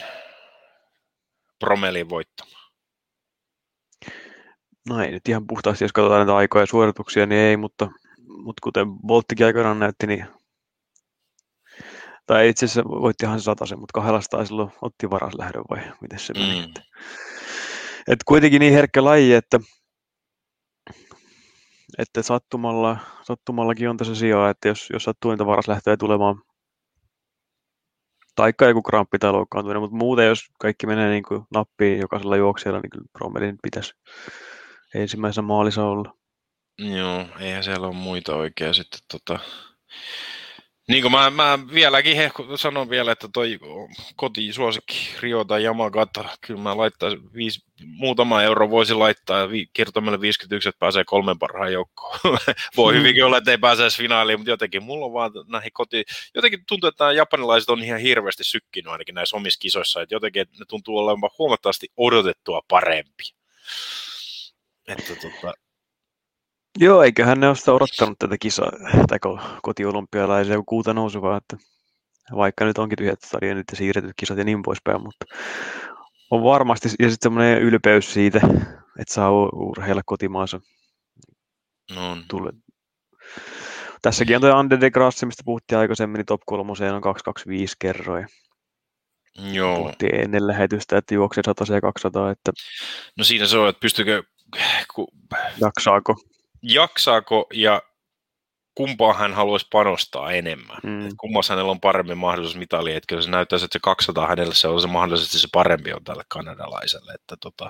Promeliin 1.60 2.10
voittamaan? 2.10 2.65
No 4.90 5.04
ei 5.04 5.12
nyt 5.12 5.28
ihan 5.30 5.48
puhtaasti, 5.48 5.84
jos 5.84 5.94
katsotaan 5.94 6.20
näitä 6.20 6.36
aikoja 6.36 6.64
ja 6.64 6.68
suorituksia, 6.68 7.26
niin 7.26 7.42
ei, 7.42 7.58
mutta, 7.58 7.90
mutta 8.28 8.60
kuten 8.64 8.88
Volttikin 9.08 9.46
aikoinaan 9.46 9.80
näytti, 9.80 10.08
niin 10.08 10.26
tai 12.26 12.50
itse 12.50 12.66
asiassa 12.66 12.90
voittihan 12.90 13.42
se 13.42 13.52
sen, 13.66 13.80
mutta 13.80 14.02
200 14.02 14.46
silloin 14.46 14.72
otti 14.82 15.08
lähdön 15.38 15.64
vai 15.70 15.92
miten 16.02 16.20
se 16.20 16.34
meni. 16.34 16.68
Mm. 16.68 16.74
Et 18.08 18.20
kuitenkin 18.26 18.60
niin 18.60 18.74
herkkä 18.74 19.04
laji, 19.04 19.34
että, 19.34 19.60
että 21.98 22.22
sattumalla, 22.22 22.98
sattumallakin 23.24 23.90
on 23.90 23.98
tässä 23.98 24.16
sijaa, 24.16 24.50
että 24.50 24.68
jos, 24.68 24.90
jos 24.94 25.04
sattuu 25.04 25.32
niitä 25.32 25.46
lähtöä 25.68 25.98
tulemaan, 25.98 26.42
taikka 28.36 28.66
joku 28.66 28.82
kramppi 28.82 29.20
tai 29.20 29.32
loukkaantuminen, 29.32 29.82
mutta 29.82 29.98
muuten 29.98 30.28
jos 30.28 30.46
kaikki 30.60 30.88
menee 30.88 31.10
niin 31.10 31.24
kuin 31.24 31.44
nappiin 31.54 32.00
jokaisella 32.00 32.38
juoksijalla, 32.38 32.80
niin 32.80 32.90
kyllä 32.90 33.06
Bromelin 33.14 33.58
pitäisi 33.62 33.94
ensimmäisenä 35.02 35.48
maalissa 35.48 35.84
olla. 35.84 36.14
Joo, 36.78 37.26
eihän 37.40 37.64
siellä 37.64 37.88
ole 37.88 37.96
muita 37.96 38.36
oikein 38.36 38.74
sitten 38.74 39.00
tota, 39.12 39.40
niin 40.88 41.02
kuin 41.02 41.12
mä, 41.12 41.30
mä 41.30 41.60
vieläkin 41.74 42.18
hehku, 42.18 42.58
sanon 42.58 42.90
vielä, 42.90 43.12
että 43.12 43.28
toi 43.34 43.60
kotisuosikki 44.16 45.10
Rio 45.20 45.44
tai 45.44 45.64
Yamagata, 45.64 46.26
kyllä 46.42 46.60
mä 46.60 46.78
laittaisin 46.78 47.34
viisi, 47.34 47.60
muutama 47.86 48.44
euro 48.44 48.70
voisi 48.70 48.94
laittaa 48.94 49.40
ja 49.40 49.50
vi, 49.50 49.68
kertomille 49.74 50.22
51, 50.22 50.70
että 50.70 50.80
pääsee 50.80 51.04
kolmen 51.06 51.40
parhaan 51.40 51.74
joukkoon. 51.74 52.20
Voi 52.78 52.94
mm. 52.94 53.00
hyvinkin 53.00 53.26
olla, 53.26 53.38
että 53.38 53.52
ei 53.52 53.58
pääse 53.58 53.82
edes 53.84 53.98
finaaliin, 53.98 54.40
mutta 54.40 54.52
jotenkin 54.52 54.84
mulla 54.84 55.06
on 55.06 55.14
vaan 55.14 55.32
näihin 55.48 55.72
koti, 55.74 56.04
jotenkin 56.36 56.64
tuntuu, 56.68 56.88
että 56.88 57.04
nämä 57.04 57.12
japanilaiset 57.12 57.70
on 57.70 57.84
ihan 57.84 58.00
hirveästi 58.00 58.44
sykkinyt 58.44 58.92
ainakin 58.92 59.16
näissä 59.16 59.38
omissa 59.38 59.60
kisoissa, 59.60 60.02
että 60.02 60.16
jotenkin 60.16 60.42
että 60.42 60.56
ne 60.60 60.66
tuntuu 60.68 60.98
olevan 60.98 61.30
huomattavasti 61.40 61.88
odotettua 61.98 62.62
parempi. 62.68 63.24
Että 64.88 65.16
tota, 65.16 65.54
Joo, 66.78 67.04
eiköhän 67.04 67.40
ne 67.40 67.48
ole 67.48 67.56
sitä 67.56 67.74
odottanut 67.74 68.20
tätä 68.20 68.36
kisaa, 68.40 68.72
tai 69.08 69.20
kotiolympialaisia 69.62 70.64
kuuta 70.66 70.94
nousuvaa, 70.94 71.38
että 71.38 71.58
vaikka 72.36 72.66
nyt 72.66 72.78
onkin 72.78 72.98
tyhjät 72.98 73.22
stadionit 73.22 73.66
ja 73.72 73.78
siirretyt 73.78 74.14
kisat 74.18 74.38
ja 74.38 74.44
niin 74.44 74.62
poispäin, 74.62 75.02
mutta 75.02 75.26
on 76.32 76.44
varmasti, 76.44 76.90
ja 77.00 77.10
sitten 77.10 77.26
semmoinen 77.30 77.62
ylpeys 77.62 78.14
siitä, 78.14 78.40
että 79.00 79.14
saa 79.14 79.32
urheilla 79.54 80.02
kotimaansa. 80.06 80.62
No. 81.96 82.18
Tule. 82.28 82.52
Tässäkin 84.02 84.36
on 84.36 84.42
tuo 84.42 84.52
Ande 84.52 84.78
de 84.82 84.92
Grasse, 84.92 85.26
mistä 85.26 85.44
puhuttiin 85.46 85.80
aikaisemmin, 85.80 86.18
niin 86.18 86.26
top 86.26 86.42
kolmoseen 86.46 86.94
on 86.94 87.02
225 87.02 87.76
kerroin. 87.80 88.28
Joo. 89.52 89.78
Puhuttiin 89.78 90.16
ennen 90.16 90.48
lähetystä, 90.48 90.98
että 90.98 91.14
juoksee 91.14 91.44
100 91.46 91.74
ja 91.74 91.82
200. 91.82 92.32
Että... 92.32 92.52
No 93.18 93.24
siinä 93.24 93.46
se 93.46 93.58
on, 93.58 93.70
että 93.70 93.80
pystyykö... 93.80 94.24
Ku... 94.96 95.08
Jaksaako? 95.62 96.16
jaksaako 96.62 97.48
ja 97.54 97.82
kumpaan 98.76 99.18
hän 99.18 99.34
haluaisi 99.34 99.68
panostaa 99.72 100.32
enemmän. 100.32 100.78
Mm. 100.84 101.10
kummassa 101.18 101.54
hänellä 101.54 101.72
on 101.72 101.80
paremmin 101.80 102.18
mahdollisuus 102.18 102.58
mitali, 102.58 102.92
että 102.92 103.08
kyllä 103.08 103.22
se 103.22 103.30
näyttäisi, 103.30 103.66
että 103.66 103.76
se 103.76 103.80
200 103.80 104.28
hänelle 104.28 104.56
se 104.56 104.68
on 104.68 104.82
se 104.82 104.88
mahdollisesti 104.88 105.40
se 105.40 105.48
parempi 105.52 105.94
on 105.94 106.04
tälle 106.04 106.24
kanadalaiselle, 106.28 107.14
että 107.14 107.36
tota, 107.42 107.70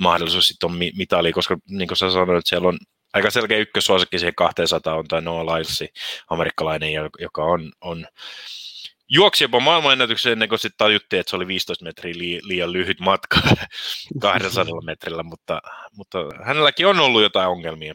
mahdollisuus 0.00 0.48
sitten 0.48 0.70
on 0.70 0.78
mitali, 0.96 1.32
koska 1.32 1.56
niin 1.68 1.88
kuin 1.88 1.98
sä 1.98 2.10
sanoit, 2.10 2.38
että 2.38 2.48
siellä 2.48 2.68
on 2.68 2.78
aika 3.14 3.30
selkeä 3.30 3.58
ykkössuosikki 3.58 4.18
siihen 4.18 4.34
200 4.34 4.94
on 4.94 5.08
tämä 5.08 5.20
Noah 5.20 5.56
Lylesi, 5.56 5.88
amerikkalainen, 6.30 6.92
joka 7.20 7.44
on, 7.44 7.72
on 7.80 8.06
juoksi 9.08 9.44
jopa 9.44 9.60
maailmanennätyksen 9.60 10.32
ennen 10.32 10.48
kuin 10.48 10.58
sitten 10.58 10.78
tajuttiin, 10.78 11.20
että 11.20 11.30
se 11.30 11.36
oli 11.36 11.46
15 11.46 11.84
metriä 11.84 12.14
liian 12.42 12.72
lyhyt 12.72 13.00
matka 13.00 13.40
200 14.20 14.80
metrillä, 14.84 15.22
mutta, 15.22 15.62
mutta 15.96 16.18
hänelläkin 16.44 16.86
on 16.86 17.00
ollut 17.00 17.22
jotain 17.22 17.48
ongelmia 17.48 17.94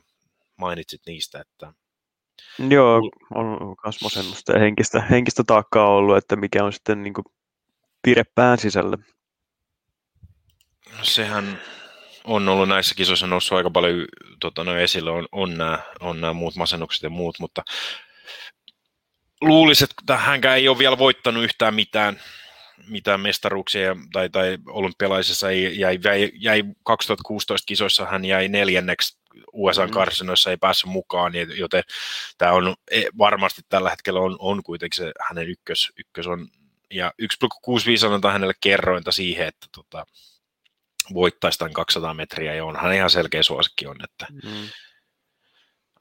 mainitsit 0.58 1.02
niistä, 1.06 1.40
että 1.42 1.74
Joo, 2.70 3.02
on 3.36 3.76
myös 3.86 4.02
masennusta 4.02 4.52
ja 4.52 4.60
henkistä, 4.60 5.02
henkistä 5.02 5.44
taakkaa 5.48 5.88
ollut, 5.88 6.18
että 6.18 6.36
mikä 6.36 6.64
on 6.64 6.74
sitten 6.74 7.04
niin 7.04 7.14
pire 8.02 8.24
pään 8.36 8.58
sisällä. 8.58 8.98
No, 10.98 11.04
sehän 11.04 11.62
on 12.24 12.50
ollut 12.50 12.70
näissä 12.70 12.96
kisoissa 12.96 13.28
noussut 13.28 13.58
aika 13.58 13.70
paljon 13.70 14.06
tota, 14.40 14.64
no, 14.64 14.78
esille, 14.78 15.12
on, 15.12 15.28
on, 15.32 15.58
nämä, 15.58 15.80
on 16.00 16.22
nämä 16.22 16.34
muut 16.34 16.56
masennukset 16.56 17.04
ja 17.04 17.10
muut, 17.10 17.40
mutta 17.40 17.62
luulisin, 19.42 19.88
että 20.00 20.18
hänkään 20.18 20.58
ei 20.58 20.68
ole 20.68 20.78
vielä 20.78 20.98
voittanut 20.98 21.44
yhtään 21.44 21.76
mitään, 21.76 22.22
mitään 22.88 23.20
mestaruuksia 23.20 23.96
tai, 24.14 24.30
tai 24.30 24.58
olympialaisessa 24.68 25.50
ei, 25.50 25.80
jäi, 25.80 26.00
jäi, 26.04 26.32
jäi 26.36 26.64
2016 26.84 27.66
kisoissa 27.66 28.06
hän 28.06 28.26
jäi 28.26 28.48
neljänneksi 28.48 29.22
USA-karsinoissa 29.54 30.50
mm. 30.50 30.52
ei 30.52 30.58
päässyt 30.58 30.90
mukaan, 30.90 31.32
niin 31.32 31.58
joten 31.58 31.84
tämä 32.38 32.52
on 32.52 32.76
e, 32.92 33.04
varmasti 33.18 33.62
tällä 33.70 33.90
hetkellä 33.90 34.20
on, 34.20 34.36
on 34.40 34.64
kuitenkin 34.64 35.06
se 35.06 35.12
hänen 35.30 35.50
ykkös, 35.50 35.92
ykkös 35.98 36.28
on, 36.28 36.48
ja 36.94 37.12
1,65 37.22 38.06
annetaan 38.06 38.34
hänelle 38.34 38.54
kerrointa 38.62 39.12
siihen, 39.12 39.48
että 39.48 39.68
tota, 39.76 40.06
voittaisi 41.14 41.60
tämän 41.60 41.74
200 41.74 42.14
metriä, 42.14 42.56
ja 42.56 42.66
onhan 42.66 42.94
ihan 42.94 43.10
selkeä 43.10 43.44
suosikki 43.44 43.88
on, 43.88 43.96
että 44.04 44.28
mm. 44.44 44.70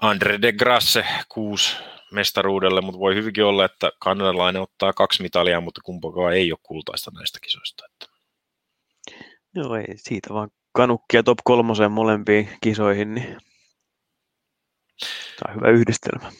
Andre 0.00 0.42
de 0.42 0.52
Grasse 0.52 1.04
6 1.28 1.76
mestaruudelle, 2.12 2.80
mutta 2.80 2.98
voi 2.98 3.14
hyvinkin 3.14 3.44
olla, 3.44 3.64
että 3.64 3.92
kanadalainen 3.98 4.62
ottaa 4.62 4.92
kaksi 4.92 5.22
mitalia, 5.22 5.60
mutta 5.60 5.80
kumpakaan 5.84 6.34
ei 6.34 6.52
ole 6.52 6.58
kultaista 6.62 7.10
näistä 7.14 7.38
kisoista. 7.42 7.84
Että. 7.86 8.06
Joo, 9.54 9.76
ei 9.76 9.94
siitä 9.96 10.34
vaan 10.34 10.50
kanukkia 10.72 11.22
top 11.22 11.38
kolmoseen 11.44 11.92
molempiin 11.92 12.48
kisoihin, 12.60 13.14
niin 13.14 13.36
tämä 15.36 15.48
on 15.48 15.54
hyvä 15.54 15.68
yhdistelmä. 15.68 16.32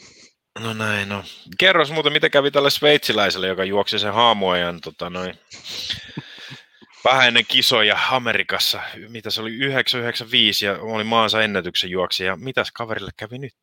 No 0.59 0.73
näin, 0.73 1.09
no. 1.09 1.23
Kerros 1.57 1.91
muuten, 1.91 2.13
mitä 2.13 2.29
kävi 2.29 2.51
tälle 2.51 2.69
sveitsiläiselle, 2.69 3.47
joka 3.47 3.63
juoksi 3.63 3.99
sen 3.99 4.13
haamuajan 4.13 4.81
tota, 4.81 5.09
noin, 5.09 5.35
vähän 7.05 7.27
ennen 7.27 7.45
kisoja 7.45 7.99
Amerikassa. 8.11 8.81
Mitä 9.09 9.29
se 9.29 9.41
oli, 9.41 9.55
995 9.55 10.65
ja 10.65 10.77
oli 10.81 11.03
maansa 11.03 11.41
ennätyksen 11.41 11.89
juoksi. 11.89 12.23
Ja 12.23 12.35
mitäs 12.35 12.71
kaverille 12.71 13.11
kävi 13.17 13.37
nyt? 13.37 13.55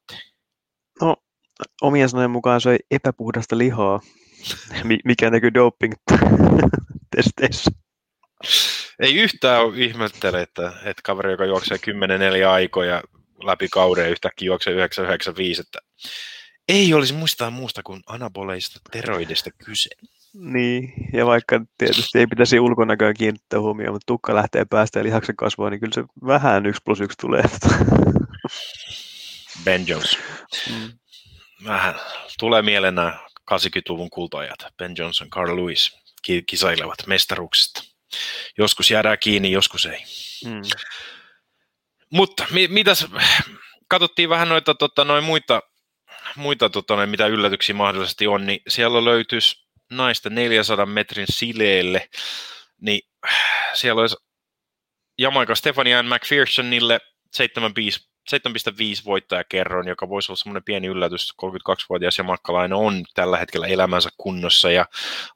No, 1.00 1.16
omien 1.82 2.08
sanojen 2.08 2.30
mukaan 2.30 2.60
se 2.60 2.68
oli 2.68 2.78
epäpuhdasta 2.90 3.58
lihaa, 3.58 4.00
mikä 5.04 5.30
näkyy 5.30 5.54
doping-testeissä. 5.54 7.70
Ei 9.00 9.16
yhtään 9.16 9.74
ihmettele, 9.74 10.42
että, 10.42 10.72
että 10.84 11.02
kaveri, 11.04 11.30
joka 11.30 11.44
juoksee 11.44 11.76
10-4 11.76 11.80
aikoja 12.48 13.02
läpi 13.44 13.68
kauden 13.68 14.10
yhtäkkiä 14.10 14.46
juoksee 14.46 14.72
995, 14.72 15.60
että 15.60 15.78
ei 16.68 16.94
olisi 16.94 17.14
muistaa 17.14 17.50
muusta 17.50 17.82
kuin 17.82 18.02
anaboleista 18.06 18.80
teroidista 18.90 19.50
kyse. 19.64 19.90
Niin, 20.34 20.92
ja 21.12 21.26
vaikka 21.26 21.60
tietysti 21.78 22.18
ei 22.18 22.26
pitäisi 22.26 22.60
ulkonäköä 22.60 23.14
kiinnittää 23.14 23.60
huomioon, 23.60 23.94
mutta 23.94 24.06
tukka 24.06 24.34
lähtee 24.34 24.64
päästä 24.64 24.98
ja 24.98 25.04
lihaksen 25.04 25.36
kasvaa, 25.36 25.70
niin 25.70 25.80
kyllä 25.80 25.94
se 25.94 26.04
vähän 26.26 26.66
yksi 26.66 26.82
plus 26.84 27.00
yksi 27.00 27.18
tulee. 27.20 27.44
Ben 29.64 29.88
Jones. 29.88 30.18
Mm. 30.70 30.97
Vähän 31.64 31.94
tulee 32.38 32.62
mieleen 32.62 32.94
nämä 32.94 33.18
80-luvun 33.50 34.10
kultaajat. 34.10 34.58
Ben 34.76 34.94
Johnson, 34.98 35.30
Carl 35.30 35.56
Lewis 35.56 35.98
kisailevat 36.46 37.06
mestaruuksista. 37.06 37.82
Joskus 38.58 38.90
jäädään 38.90 39.18
kiinni, 39.18 39.52
joskus 39.52 39.86
ei. 39.86 40.04
Mm. 40.44 40.62
Mutta 42.12 42.46
mi- 42.50 42.68
mitäs, 42.68 43.06
katsottiin 43.88 44.28
vähän 44.28 44.48
noita 44.48 44.74
tota, 44.74 45.04
noin 45.04 45.24
muita, 45.24 45.62
muita 46.36 46.70
tota, 46.70 46.96
noin, 46.96 47.10
mitä 47.10 47.26
yllätyksiä 47.26 47.74
mahdollisesti 47.74 48.26
on, 48.26 48.46
niin 48.46 48.60
siellä 48.68 49.04
löytyisi 49.04 49.68
naista 49.90 50.30
400 50.30 50.86
metrin 50.86 51.26
sileelle, 51.30 52.08
niin 52.80 53.00
siellä 53.74 54.00
olisi 54.00 54.16
Jamaika 55.18 55.54
Stefania 55.54 56.02
McPhersonille 56.02 57.00
75 57.32 58.08
7,5 58.30 59.04
voittajakerron, 59.04 59.88
joka 59.88 60.08
voisi 60.08 60.32
olla 60.32 60.36
semmoinen 60.36 60.64
pieni 60.64 60.86
yllätys. 60.86 61.32
32-vuotias 61.42 62.18
jamakkalainen 62.18 62.78
on 62.78 63.04
tällä 63.14 63.38
hetkellä 63.38 63.66
elämänsä 63.66 64.10
kunnossa 64.16 64.70
ja 64.70 64.86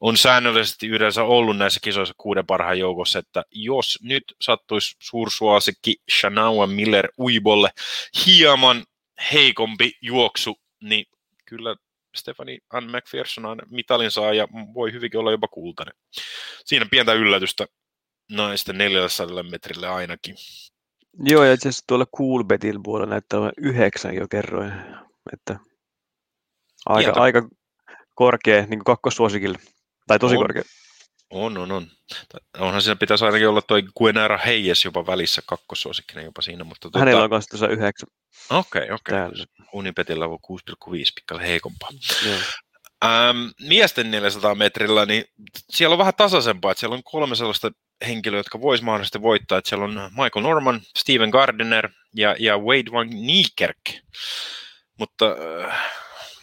on 0.00 0.16
säännöllisesti 0.16 0.88
yleensä 0.88 1.24
ollut 1.24 1.56
näissä 1.56 1.80
kisoissa 1.82 2.14
kuuden 2.18 2.46
parhaan 2.46 2.78
joukossa, 2.78 3.18
että 3.18 3.42
jos 3.50 3.98
nyt 4.02 4.24
sattuisi 4.40 4.96
suursuosikki 4.98 5.96
Shanawa 6.20 6.66
Miller 6.66 7.08
Uibolle 7.18 7.70
hieman 8.26 8.84
heikompi 9.32 9.92
juoksu, 10.00 10.60
niin 10.82 11.06
kyllä 11.44 11.76
Stefani 12.16 12.58
Ann 12.72 12.90
McPherson 12.90 13.46
on 13.46 13.58
mitalin 13.70 14.10
saa 14.10 14.34
ja 14.34 14.48
voi 14.74 14.92
hyvinkin 14.92 15.20
olla 15.20 15.30
jopa 15.30 15.48
kultainen. 15.48 15.94
Siinä 16.64 16.86
pientä 16.90 17.12
yllätystä 17.12 17.66
naisten 18.30 18.78
400 18.78 19.42
metrille 19.42 19.88
ainakin. 19.88 20.36
Joo, 21.18 21.44
ja 21.44 21.52
itse 21.52 21.68
asiassa 21.68 21.84
tuolla 21.86 22.06
Coolbetin 22.16 22.82
puolella 22.82 23.10
näyttää 23.10 23.38
olevan 23.38 23.52
yhdeksän 23.58 24.14
jo 24.14 24.28
kerroin, 24.28 24.72
että 25.32 25.58
aika, 26.86 27.12
aika 27.14 27.48
korkea 28.14 28.60
niin 28.60 28.68
kuin 28.68 28.84
kakkossuosikille, 28.84 29.58
tai 30.06 30.18
tosi 30.18 30.36
on. 30.36 30.42
korkea. 30.42 30.62
On, 31.30 31.58
on, 31.58 31.72
on. 31.72 31.86
Onhan 32.58 32.82
siinä 32.82 32.96
pitäisi 32.96 33.24
ainakin 33.24 33.48
olla 33.48 33.62
toi 33.62 33.82
Guenara 33.98 34.38
Heijes 34.38 34.84
jopa 34.84 35.06
välissä 35.06 35.42
kakkossuosikkinen 35.46 36.24
jopa 36.24 36.42
siinä. 36.42 36.64
Mutta 36.64 36.80
tuota... 36.80 36.98
Hänellä 36.98 37.24
on 37.24 37.30
myös 37.30 37.46
tuossa 37.46 37.68
yhdeksän. 37.68 38.08
Okei, 38.50 38.82
okay, 38.82 38.94
okei. 38.94 39.26
Okay. 39.26 39.66
Unipetillä 39.72 40.24
on 40.26 40.38
6,5 40.88 40.88
pikkasen 41.14 41.46
heikompaa. 41.46 41.88
Joo. 42.26 42.38
Ähm, 43.04 43.68
miesten 43.68 44.10
400 44.10 44.54
metrillä, 44.54 45.06
niin 45.06 45.24
siellä 45.70 45.94
on 45.94 45.98
vähän 45.98 46.14
tasaisempaa, 46.16 46.70
että 46.70 46.80
siellä 46.80 46.94
on 46.96 47.02
kolme 47.04 47.36
sellaista 47.36 47.70
henkilöä, 48.06 48.38
jotka 48.38 48.60
vois 48.60 48.82
mahdollisesti 48.82 49.22
voittaa, 49.22 49.58
että 49.58 49.68
siellä 49.68 49.84
on 49.84 50.10
Michael 50.10 50.42
Norman, 50.42 50.80
Steven 50.98 51.28
Gardiner 51.28 51.90
ja, 52.14 52.36
ja 52.38 52.58
Wade 52.58 52.92
Van 52.92 53.10
Niekerk. 53.10 53.78
Mutta 54.98 55.36
äh, 55.64 55.82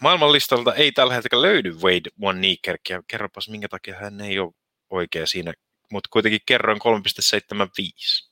maailmanlistalta 0.00 0.74
ei 0.74 0.92
tällä 0.92 1.14
hetkellä 1.14 1.42
löydy 1.42 1.72
Wade 1.72 2.10
Van 2.20 2.40
Niekerk, 2.40 2.80
ja 2.88 3.02
kerropas 3.08 3.48
minkä 3.48 3.68
takia 3.68 3.96
hän 4.00 4.20
ei 4.20 4.38
ole 4.38 4.52
oikea 4.90 5.26
siinä, 5.26 5.52
mutta 5.92 6.08
kuitenkin 6.12 6.40
kerroin 6.46 6.78
3,75. 6.78 8.30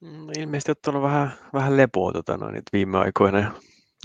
No, 0.00 0.32
ilmeisesti 0.38 0.72
ottanut 0.72 1.02
vähän, 1.02 1.38
vähän 1.52 1.76
lepoa 1.76 2.12
tota, 2.12 2.36
noin, 2.36 2.62
viime 2.72 2.98
aikoina. 2.98 3.54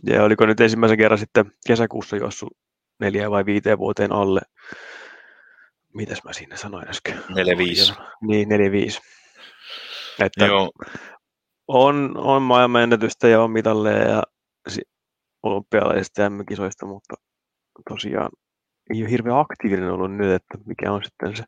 Ja 0.04 0.24
oliko 0.24 0.46
nyt 0.46 0.60
ensimmäisen 0.60 0.98
kerran 0.98 1.20
sitten 1.20 1.52
kesäkuussa 1.68 2.16
juossut 2.16 2.63
neljä 3.04 3.32
vai 3.32 3.46
viiteen 3.46 3.78
vuoteen 3.78 4.12
alle. 4.12 4.42
Mitäs 5.94 6.24
mä 6.24 6.34
siinä 6.34 6.58
sanoin 6.58 6.90
äsken? 6.90 7.18
4-5. 7.18 8.04
Niin, 8.22 8.50
4-5. 8.50 9.02
Että 10.20 10.46
Joo, 10.46 10.72
on, 11.68 12.18
on 12.18 12.42
maailmanennätystä 12.42 13.28
ja 13.28 13.42
on 13.42 13.52
mitalleja 13.52 14.10
ja 14.10 14.24
si- 14.68 14.90
olympialaisista 15.44 16.22
ja 16.22 16.30
M-kisoista, 16.30 16.86
mutta 16.86 17.16
tosiaan 17.90 18.30
ei 18.94 19.02
ole 19.02 19.12
hirveän 19.12 19.40
aktiivinen 19.40 19.92
ollut 19.92 20.16
nyt, 20.16 20.32
että 20.32 20.58
mikä 20.66 20.92
on 20.92 21.04
sitten 21.04 21.36
se 21.36 21.44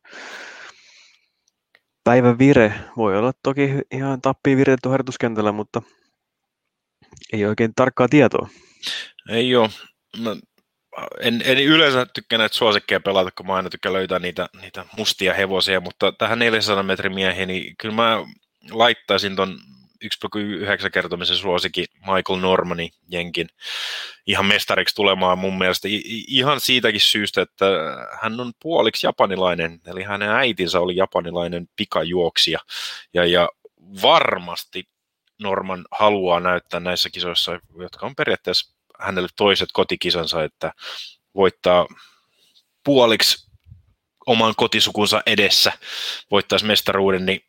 päivän 2.03 2.39
vire. 2.39 2.73
Voi 2.97 3.17
olla 3.17 3.31
toki 3.43 3.69
ihan 3.91 4.21
tappii 4.21 4.57
viritetty 4.57 4.89
harjoituskentällä, 4.89 5.51
mutta 5.51 5.81
ei 7.33 7.45
oikein 7.45 7.71
tarkkaa 7.75 8.07
tietoa. 8.07 8.49
ei 9.29 9.55
ole. 9.55 9.69
Mä 10.23 10.35
en, 11.21 11.41
en 11.45 11.57
yleensä 11.57 12.05
tykkää 12.05 12.39
näitä 12.39 12.55
suosikkeja 12.55 12.99
pelata, 12.99 13.31
kun 13.31 13.47
mä 13.47 13.53
aina 13.53 13.69
tykkään 13.69 13.93
löytää 13.93 14.19
niitä, 14.19 14.49
niitä 14.61 14.85
mustia 14.97 15.33
hevosia, 15.33 15.79
mutta 15.79 16.11
tähän 16.11 16.39
400 16.39 16.83
metrin 16.83 17.13
miehiin, 17.13 17.47
niin 17.47 17.75
kyllä 17.77 17.95
mä 17.95 18.17
laittaisin 18.71 19.35
ton 19.35 19.59
1,9 20.05 20.89
kertomisen 20.89 21.35
suosikin 21.35 21.85
Michael 21.99 22.39
Normanin 22.39 22.91
jenkin 23.11 23.47
ihan 24.27 24.45
mestariksi 24.45 24.95
tulemaan 24.95 25.37
mun 25.37 25.57
mielestä. 25.57 25.87
Ihan 26.27 26.59
siitäkin 26.59 27.01
syystä, 27.01 27.41
että 27.41 27.65
hän 28.21 28.39
on 28.39 28.53
puoliksi 28.61 29.07
japanilainen, 29.07 29.81
eli 29.87 30.03
hänen 30.03 30.29
äitinsä 30.29 30.79
oli 30.79 30.95
japanilainen 30.95 31.67
pikajuoksija 31.75 32.59
ja, 33.13 33.25
ja 33.25 33.49
varmasti 34.01 34.83
Norman 35.41 35.85
haluaa 35.91 36.39
näyttää 36.39 36.79
näissä 36.79 37.09
kisoissa, 37.09 37.59
jotka 37.79 38.05
on 38.05 38.15
periaatteessa 38.15 38.74
hänelle 38.99 39.29
toiset 39.37 39.69
kotikisansa, 39.73 40.43
että 40.43 40.73
voittaa 41.35 41.87
puoliksi 42.83 43.51
oman 44.25 44.53
kotisukunsa 44.57 45.21
edessä, 45.25 45.71
voittaisi 46.31 46.65
mestaruuden, 46.65 47.25
niin 47.25 47.41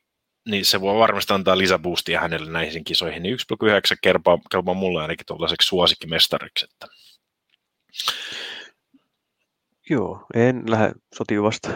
niin 0.49 0.65
se 0.65 0.81
voi 0.81 0.99
varmasti 0.99 1.33
antaa 1.33 1.59
lisäboostia 1.59 2.21
hänelle 2.21 2.51
näihin 2.51 2.85
kisoihin. 2.85 3.23
Niin 3.23 3.39
1,9 3.39 3.97
kelpaa, 4.03 4.39
kelpaa 4.51 4.75
mulle 4.75 5.03
ainakin 5.03 5.27
tuollaiseksi 5.27 5.67
suosikkimestariksi. 5.67 6.65
Että. 6.65 6.87
Joo, 9.91 10.27
en 10.35 10.63
lähde 10.71 10.93
sotiin 11.15 11.43
vasta. 11.43 11.69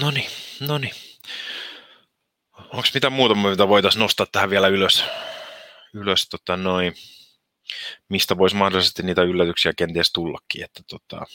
No 0.00 0.10
niin, 0.10 0.30
no 0.60 0.78
niin. 0.78 0.94
Onko 2.58 2.88
mitä 2.94 3.10
muuta, 3.10 3.34
mitä 3.34 3.68
voitaisiin 3.68 4.00
nostaa 4.00 4.26
tähän 4.32 4.50
vielä 4.50 4.68
ylös? 4.68 5.04
ylös 5.94 6.28
tota 6.28 6.56
noin, 6.56 6.94
mistä 8.08 8.38
voisi 8.38 8.56
mahdollisesti 8.56 9.02
niitä 9.02 9.22
yllätyksiä 9.22 9.72
kenties 9.76 10.12
tullakin. 10.12 10.64
Että 10.64 10.82
tota, 10.90 11.26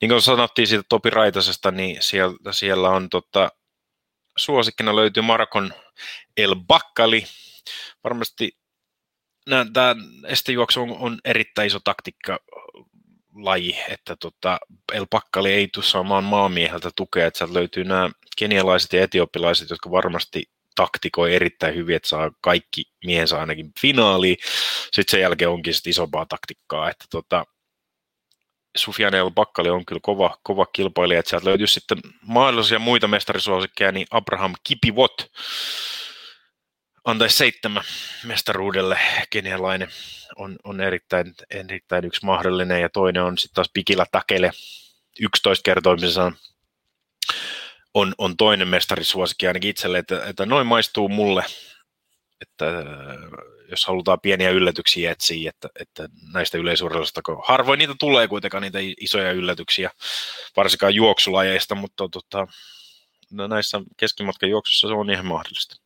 niin 0.00 0.08
kuin 0.08 0.22
sanottiin 0.22 0.66
siitä 0.66 0.84
Topi 0.88 1.10
Raitasesta, 1.10 1.70
niin 1.70 1.96
siellä, 2.00 2.52
siellä 2.52 2.88
on 2.88 3.08
tota, 3.08 3.50
suosikkina 4.36 4.96
löytyy 4.96 5.22
Markon 5.22 5.74
El 6.36 6.56
Bakkali. 6.56 7.24
Varmasti 8.04 8.58
tämä 9.72 9.96
estejuoksu 10.26 10.82
on, 10.82 10.96
on 10.98 11.18
erittäin 11.24 11.66
iso 11.66 11.80
taktiikka 11.84 12.38
laji, 13.34 13.76
että 13.88 14.16
tota, 14.16 14.58
El 14.92 15.06
Bakkali 15.10 15.52
ei 15.52 15.68
tule 15.68 15.84
saamaan 15.84 16.24
maamieheltä 16.24 16.90
tukea, 16.96 17.26
että 17.26 17.38
sieltä 17.38 17.54
löytyy 17.54 17.84
nämä 17.84 18.10
kenialaiset 18.38 18.92
ja 18.92 19.02
etiopilaiset, 19.02 19.70
jotka 19.70 19.90
varmasti 19.90 20.42
taktikoi 20.80 21.34
erittäin 21.34 21.74
hyvin, 21.74 21.96
että 21.96 22.08
saa 22.08 22.30
kaikki 22.40 22.84
miehensä 23.04 23.40
ainakin 23.40 23.72
finaaliin. 23.80 24.36
Sitten 24.92 25.10
sen 25.10 25.20
jälkeen 25.20 25.50
onkin 25.50 25.74
sit 25.74 25.86
isompaa 25.86 26.26
taktiikkaa, 26.26 26.90
että 26.90 27.04
tota, 27.10 27.44
Sufiane 28.76 29.18
El 29.18 29.30
Bakkali 29.30 29.70
on 29.70 29.86
kyllä 29.86 30.00
kova, 30.02 30.38
kova 30.42 30.66
kilpailija, 30.66 31.20
että 31.20 31.30
sieltä 31.30 31.48
löytyy 31.48 31.66
sitten 31.66 31.98
mahdollisia 32.22 32.78
muita 32.78 33.08
mestarisuosikkeja, 33.08 33.92
niin 33.92 34.06
Abraham 34.10 34.54
Kipivot 34.64 35.26
antaisi 37.04 37.36
seitsemän 37.36 37.82
mestaruudelle, 38.24 38.98
kenialainen 39.30 39.88
on, 40.36 40.56
on 40.64 40.80
erittäin, 40.80 41.34
erittäin 41.50 42.04
yksi 42.04 42.26
mahdollinen, 42.26 42.80
ja 42.80 42.88
toinen 42.88 43.22
on 43.22 43.38
sitten 43.38 43.54
taas 43.54 43.70
Pikila 43.74 44.06
Takele, 44.12 44.50
11 45.20 45.62
kertoimisensa 45.62 46.32
on, 47.94 48.14
on 48.18 48.36
toinen 48.36 48.68
mestarisuosikki 48.68 49.46
ainakin 49.46 49.70
itselle, 49.70 49.98
että, 49.98 50.24
että 50.24 50.46
noin 50.46 50.66
maistuu 50.66 51.08
mulle, 51.08 51.44
että 52.40 52.64
jos 53.70 53.86
halutaan 53.86 54.20
pieniä 54.20 54.50
yllätyksiä 54.50 55.10
etsiä, 55.10 55.50
että, 55.50 55.68
että 55.80 56.08
näistä 56.32 56.58
yleisurheilusta, 56.58 57.22
kun 57.22 57.42
harvoin 57.46 57.78
niitä 57.78 57.94
tulee 58.00 58.28
kuitenkaan 58.28 58.62
niitä 58.62 58.78
isoja 59.00 59.32
yllätyksiä, 59.32 59.90
varsinkaan 60.56 60.94
juoksulajeista, 60.94 61.74
mutta 61.74 62.08
tota, 62.08 62.46
no 63.30 63.46
näissä 63.46 63.80
keskimatkan 63.96 64.50
juoksussa 64.50 64.88
se 64.88 64.94
on 64.94 65.10
ihan 65.10 65.26
mahdollista. 65.26 65.76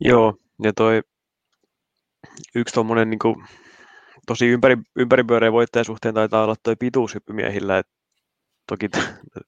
Joo, 0.00 0.34
ja 0.62 0.72
toi 0.72 1.02
yksi 2.54 2.74
tuommoinen 2.74 3.10
niin 3.10 3.18
kuin, 3.18 3.36
tosi 4.26 4.46
ympäri, 4.46 4.76
ympäripyöreä 4.96 5.52
voittajan 5.52 5.84
suhteen 5.84 6.14
taitaa 6.14 6.44
olla 6.44 6.54
toi 6.62 6.76
pituushyppymiehillä, 6.76 7.78
että 7.78 7.92
toki 8.68 8.88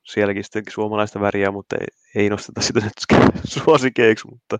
sielläkin 0.05 0.45
sitten 0.45 0.63
suomalaista 0.71 1.21
väriä, 1.21 1.51
mutta 1.51 1.77
ei, 1.81 1.87
ei 2.23 2.31
nosteta 2.31 2.61
sitä 2.61 2.81
nyt 2.81 2.93
suosikeiksi, 3.65 4.29
mutta 4.29 4.59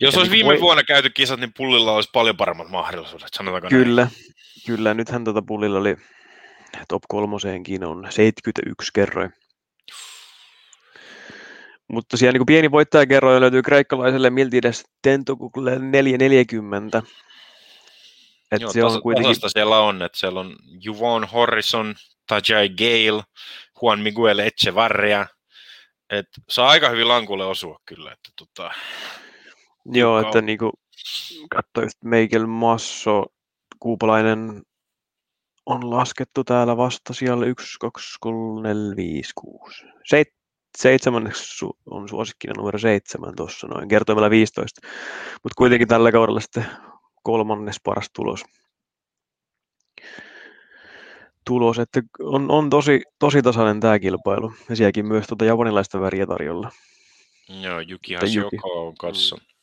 jos 0.00 0.16
olisi 0.16 0.30
niin 0.30 0.36
viime 0.36 0.48
voi... 0.48 0.60
vuonna 0.60 0.82
käyty 0.82 1.10
kisat, 1.10 1.40
niin 1.40 1.52
pullilla 1.56 1.92
olisi 1.92 2.10
paljon 2.12 2.36
paremmat 2.36 2.68
mahdollisuudet, 2.68 3.28
sanotaanko 3.34 3.68
Kyllä, 3.68 4.02
näin. 4.02 4.14
kyllä. 4.66 4.94
Nythän 4.94 5.24
tuota 5.24 5.42
pullilla 5.42 5.78
oli 5.78 5.96
top 6.88 7.02
kolmoseenkin 7.08 7.84
on 7.84 8.06
71 8.10 8.90
kerroin. 8.94 9.32
Mutta 11.88 12.16
siellä 12.16 12.38
niin 12.38 12.46
pieni 12.46 12.70
voittajakerroin 12.70 13.40
löytyy 13.40 13.62
kreikkalaiselle 13.62 14.30
Miltides 14.30 14.84
Tentokulle 15.02 15.78
440. 15.78 17.02
Et 18.52 18.60
Joo, 18.60 18.72
se 18.72 18.84
on 18.84 19.02
kuitenkin... 19.02 19.36
siellä 19.46 19.78
on, 19.78 20.02
että 20.02 20.18
siellä 20.18 20.40
on 20.40 20.56
Juvon 20.80 21.24
Horrison, 21.24 21.94
Tajai 22.26 22.68
Gale, 22.68 23.22
Juan 23.82 24.00
Miguel 24.00 24.38
Echevarria. 24.38 25.26
Et 26.10 26.26
saa 26.48 26.68
aika 26.68 26.88
hyvin 26.88 27.08
lankulle 27.08 27.44
osua 27.44 27.78
kyllä. 27.86 28.12
Että 28.12 28.30
tota... 28.36 28.70
Joo, 29.84 30.20
että 30.20 30.40
niin 30.40 30.58
kuin 30.58 30.72
katsoi 31.50 31.84
just 31.84 32.02
Meikel 32.04 32.46
Masso, 32.46 33.26
kuupalainen 33.78 34.62
on 35.66 35.90
laskettu 35.90 36.44
täällä 36.44 36.76
vasta 36.76 37.14
siellä 37.14 37.46
1, 37.46 37.78
2, 37.80 38.16
3, 38.20 38.68
4, 38.68 38.96
5, 38.96 39.32
6. 39.34 39.84
Seit, 40.04 40.28
seitsemänneksi 40.78 41.66
on 41.90 42.08
suosikkina 42.08 42.54
numero 42.56 42.78
seitsemän 42.78 43.34
tuossa 43.36 43.66
noin, 43.66 43.88
kertoimella 43.88 44.30
15. 44.30 44.80
Mutta 45.42 45.54
kuitenkin 45.56 45.88
tällä 45.88 46.12
kaudella 46.12 46.40
sitten 46.40 46.66
kolmannes 47.22 47.76
paras 47.84 48.10
tulos. 48.14 48.44
Tulos, 51.46 51.78
että 51.78 52.00
on, 52.20 52.50
on 52.50 52.70
tosi, 52.70 53.02
tosi 53.18 53.42
tasainen 53.42 53.80
tämä 53.80 53.98
kilpailu. 53.98 54.52
Ja 54.68 54.76
sielläkin 54.76 55.06
myös 55.06 55.26
tuota 55.26 55.44
japanilaista 55.44 56.00
väriä 56.00 56.26
tarjolla. 56.26 56.70
Joo, 57.60 57.80
Juki 57.80 58.14
Hasioko 58.14 58.86
on 58.86 58.96
kanssa. 58.96 59.36
Mm 59.36 59.56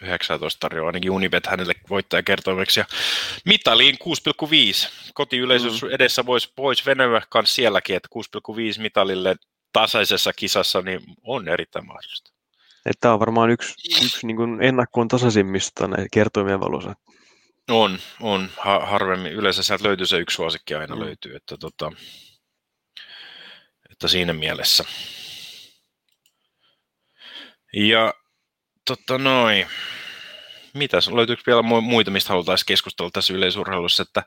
19 0.00 0.60
tarjoaa 0.60 0.86
ainakin 0.86 1.10
Unibet 1.10 1.46
hänelle 1.46 1.72
voittajakertoimeksi. 1.90 2.80
Ja 2.80 2.86
mitaliin 3.44 3.96
6,5. 4.04 4.90
Kotiyleisö 5.14 5.68
mm. 5.68 5.90
edessä 5.90 6.26
voisi 6.26 6.52
vois 6.56 6.86
venyä 6.86 7.08
myös 7.34 7.54
sielläkin, 7.54 7.96
että 7.96 8.08
6,5 8.76 8.82
mitalille 8.82 9.36
tasaisessa 9.72 10.32
kisassa 10.32 10.82
niin 10.82 11.00
on 11.22 11.48
erittäin 11.48 11.86
mahdollista. 11.86 12.32
Tämä 13.00 13.14
on 13.14 13.20
varmaan 13.20 13.50
yksi, 13.50 14.04
yksi 14.04 14.26
niin 14.26 14.36
kuin 14.36 14.62
ennakkoon 14.62 15.08
tasaisimmista 15.08 15.88
näitä 15.88 16.06
kertoimien 16.12 16.60
valossa. 16.60 16.94
On, 17.70 17.98
on. 18.20 18.50
Ha- 18.56 18.86
harvemmin. 18.86 19.32
Yleensä 19.32 19.62
sieltä 19.62 19.84
löytyy 19.84 20.06
se 20.06 20.18
yksi 20.18 20.34
suosikki 20.34 20.74
aina 20.74 20.94
mm. 20.94 21.00
löytyy. 21.00 21.36
Että, 21.36 21.56
tota, 21.56 21.92
että 23.90 24.08
siinä 24.08 24.32
mielessä. 24.32 24.84
Ja 27.72 28.14
Totta 28.90 29.18
noin. 29.18 29.66
Mitäs, 30.74 31.08
löytyykö 31.08 31.42
vielä 31.46 31.62
muita, 31.62 32.10
mistä 32.10 32.28
haluttaisiin 32.28 32.66
keskustella 32.66 33.10
tässä 33.10 33.34
yleisurheilussa, 33.34 34.02
että, 34.02 34.22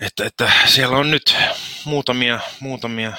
että, 0.00 0.24
että 0.24 0.50
siellä 0.66 0.96
on 0.96 1.10
nyt 1.10 1.34
muutamia, 1.84 2.40
muutamia, 2.60 3.12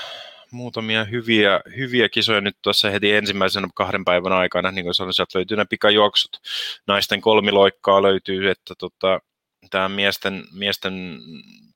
muutamia 0.52 1.04
hyviä, 1.04 1.62
hyviä 1.78 2.10
kisoja 2.10 2.42
nyt 2.42 2.58
tuossa 2.62 2.90
heti 2.90 3.12
ensimmäisenä 3.12 3.68
kahden 3.76 4.06
päivän 4.06 4.34
aikana, 4.34 4.72
niin 4.72 4.86
kuin 4.86 4.94
sanoin, 4.94 5.14
sieltä 5.14 5.38
löytyy 5.38 5.58
nämä 5.58 5.66
pikajuoksut, 5.70 6.38
naisten 6.88 7.22
kolmiloikkaa 7.22 8.02
löytyy, 8.02 8.50
että 8.50 8.74
tota, 8.80 9.20
tämä 9.70 9.90
miesten, 9.90 10.44
miesten 10.52 11.20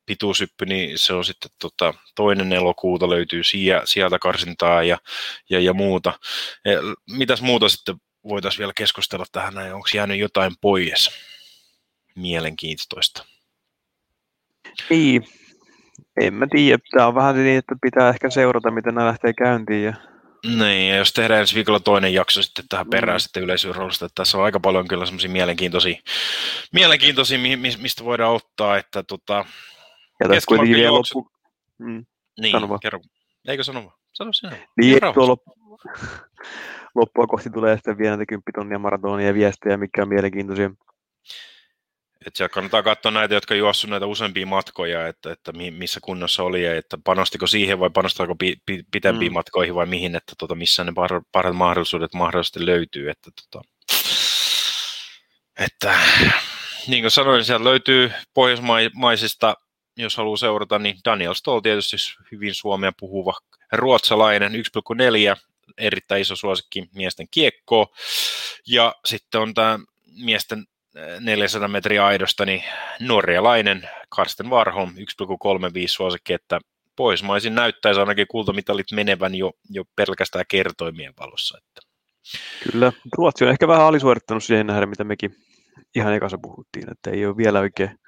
pituusyppy, 0.05 0.65
niin 0.65 0.99
se 0.99 1.13
on 1.13 1.25
sitten 1.25 1.51
tota, 1.61 1.93
toinen 2.15 2.53
elokuuta 2.53 3.09
löytyy 3.09 3.41
sieltä 3.85 4.19
karsintaa 4.19 4.83
ja, 4.83 4.97
ja, 5.49 5.59
ja 5.59 5.73
muuta. 5.73 6.19
Ja, 6.65 6.71
mitäs 7.09 7.41
muuta 7.41 7.69
sitten 7.69 7.95
voitaisiin 8.23 8.59
vielä 8.59 8.73
keskustella 8.75 9.25
tähän 9.31 9.73
onko 9.73 9.87
jäänyt 9.93 10.19
jotain 10.19 10.53
pois 10.61 11.11
mielenkiintoista? 12.15 13.25
Niin, 14.89 15.27
en 16.21 16.33
mä 16.33 16.47
tiedä. 16.51 16.83
Tämä 16.91 17.07
on 17.07 17.15
vähän 17.15 17.35
niin, 17.35 17.57
että 17.57 17.75
pitää 17.81 18.09
ehkä 18.09 18.29
seurata, 18.29 18.71
miten 18.71 18.95
nämä 18.95 19.07
lähtee 19.07 19.33
käyntiin. 19.33 19.83
Ja... 19.83 19.93
Niin, 20.57 20.89
ja 20.89 20.95
jos 20.95 21.13
tehdään 21.13 21.39
ensi 21.39 21.55
viikolla 21.55 21.79
toinen 21.79 22.13
jakso 22.13 22.41
sitten 22.41 22.65
tähän 22.69 22.89
perään 22.89 23.15
mm. 23.15 23.19
sitten 23.19 23.43
yleisyyroolista, 23.43 24.05
että 24.05 24.15
tässä 24.15 24.37
on 24.37 24.43
aika 24.43 24.59
paljon 24.59 24.87
kyllä 24.87 25.05
semmoisia 25.05 25.29
mielenkiintoisia, 25.29 25.95
mielenkiintoisia, 26.73 27.39
mistä 27.81 28.03
voidaan 28.03 28.35
ottaa, 28.35 28.77
että 28.77 29.03
tota... 29.03 29.45
Ja 30.19 30.27
tässä 30.29 30.47
kuitenkin 30.47 30.77
vielä 30.77 30.93
loppu... 30.93 31.31
Mm. 31.77 32.05
Niin, 32.41 32.51
sano 32.51 32.79
kerro. 32.79 32.99
Eikö 33.47 33.63
sano 33.63 33.83
vaan? 33.83 33.97
Sano 34.13 34.33
sinä. 34.33 34.57
Niin, 34.77 34.99
loppu... 35.15 35.51
loppua 36.95 37.27
kohti 37.27 37.49
tulee 37.49 37.75
sitten 37.75 37.97
vielä 37.97 38.17
näitä 38.17 38.29
kymppitonnia 38.29 38.79
maratonia 38.79 39.27
ja 39.27 39.33
viestejä, 39.33 39.77
mikä 39.77 40.01
on 40.01 40.09
mielenkiintoisia. 40.09 40.71
Et 42.27 42.35
siellä 42.35 42.49
kannattaa 42.49 42.83
katsoa 42.83 43.11
näitä, 43.11 43.33
jotka 43.33 43.55
juossut 43.55 43.89
näitä 43.89 44.05
useampia 44.05 44.45
matkoja, 44.45 45.07
että, 45.07 45.31
että 45.31 45.51
missä 45.71 45.99
kunnossa 46.03 46.43
oli 46.43 46.63
ja 46.63 46.77
että 46.77 46.97
panostiko 47.03 47.47
siihen 47.47 47.79
vai 47.79 47.89
panostaako 47.89 48.35
pi, 48.35 48.57
pi, 48.65 48.83
pitempiin 48.91 49.31
mm. 49.31 49.33
matkoihin 49.33 49.75
vai 49.75 49.85
mihin, 49.85 50.15
että 50.15 50.33
tota, 50.37 50.55
missä 50.55 50.83
ne 50.83 50.91
par, 50.95 51.21
parhaat 51.31 51.57
mahdollisuudet 51.57 52.13
mahdollisesti 52.13 52.65
löytyy. 52.65 53.09
Että, 53.09 53.31
tota, 53.41 53.67
että 55.59 55.99
niin 56.87 57.03
kuin 57.03 57.11
sanoin, 57.11 57.45
siellä 57.45 57.63
löytyy 57.63 58.11
pohjoismaisista, 58.33 59.55
jos 59.97 60.17
haluaa 60.17 60.37
seurata, 60.37 60.79
niin 60.79 60.97
Daniel 61.05 61.33
Stoll 61.33 61.59
tietysti 61.59 61.97
hyvin 62.31 62.53
suomea 62.53 62.91
puhuva 62.99 63.33
ruotsalainen 63.71 64.51
1,4, 64.51 65.41
erittäin 65.77 66.21
iso 66.21 66.35
suosikki 66.35 66.89
miesten 66.95 67.27
kiekko. 67.31 67.93
Ja 68.67 68.95
sitten 69.05 69.41
on 69.41 69.53
tämä 69.53 69.79
miesten 70.23 70.65
400 71.19 71.67
metriä 71.67 72.05
aidosta, 72.05 72.45
niin 72.45 72.63
norjalainen 72.99 73.89
Karsten 74.09 74.49
Warholm 74.49 74.89
1,35 74.89 74.95
suosikki, 75.87 76.33
että 76.33 76.59
pohjoismaisin 76.95 77.55
näyttäisi 77.55 77.99
ainakin 77.99 78.27
kultamitalit 78.27 78.91
menevän 78.91 79.35
jo, 79.35 79.51
jo 79.69 79.83
pelkästään 79.95 80.45
kertoimien 80.47 81.13
valossa. 81.19 81.57
Että. 81.57 81.81
Kyllä, 82.71 82.91
Ruotsi 83.17 83.45
on 83.45 83.51
ehkä 83.51 83.67
vähän 83.67 83.85
alisuorittanut 83.85 84.43
siihen 84.43 84.67
nähdä, 84.67 84.85
mitä 84.85 85.03
mekin 85.03 85.35
ihan 85.95 86.13
ekassa 86.13 86.37
puhuttiin, 86.41 86.91
että 86.91 87.09
ei 87.09 87.25
ole 87.25 87.37
vielä 87.37 87.59
oikein 87.59 87.99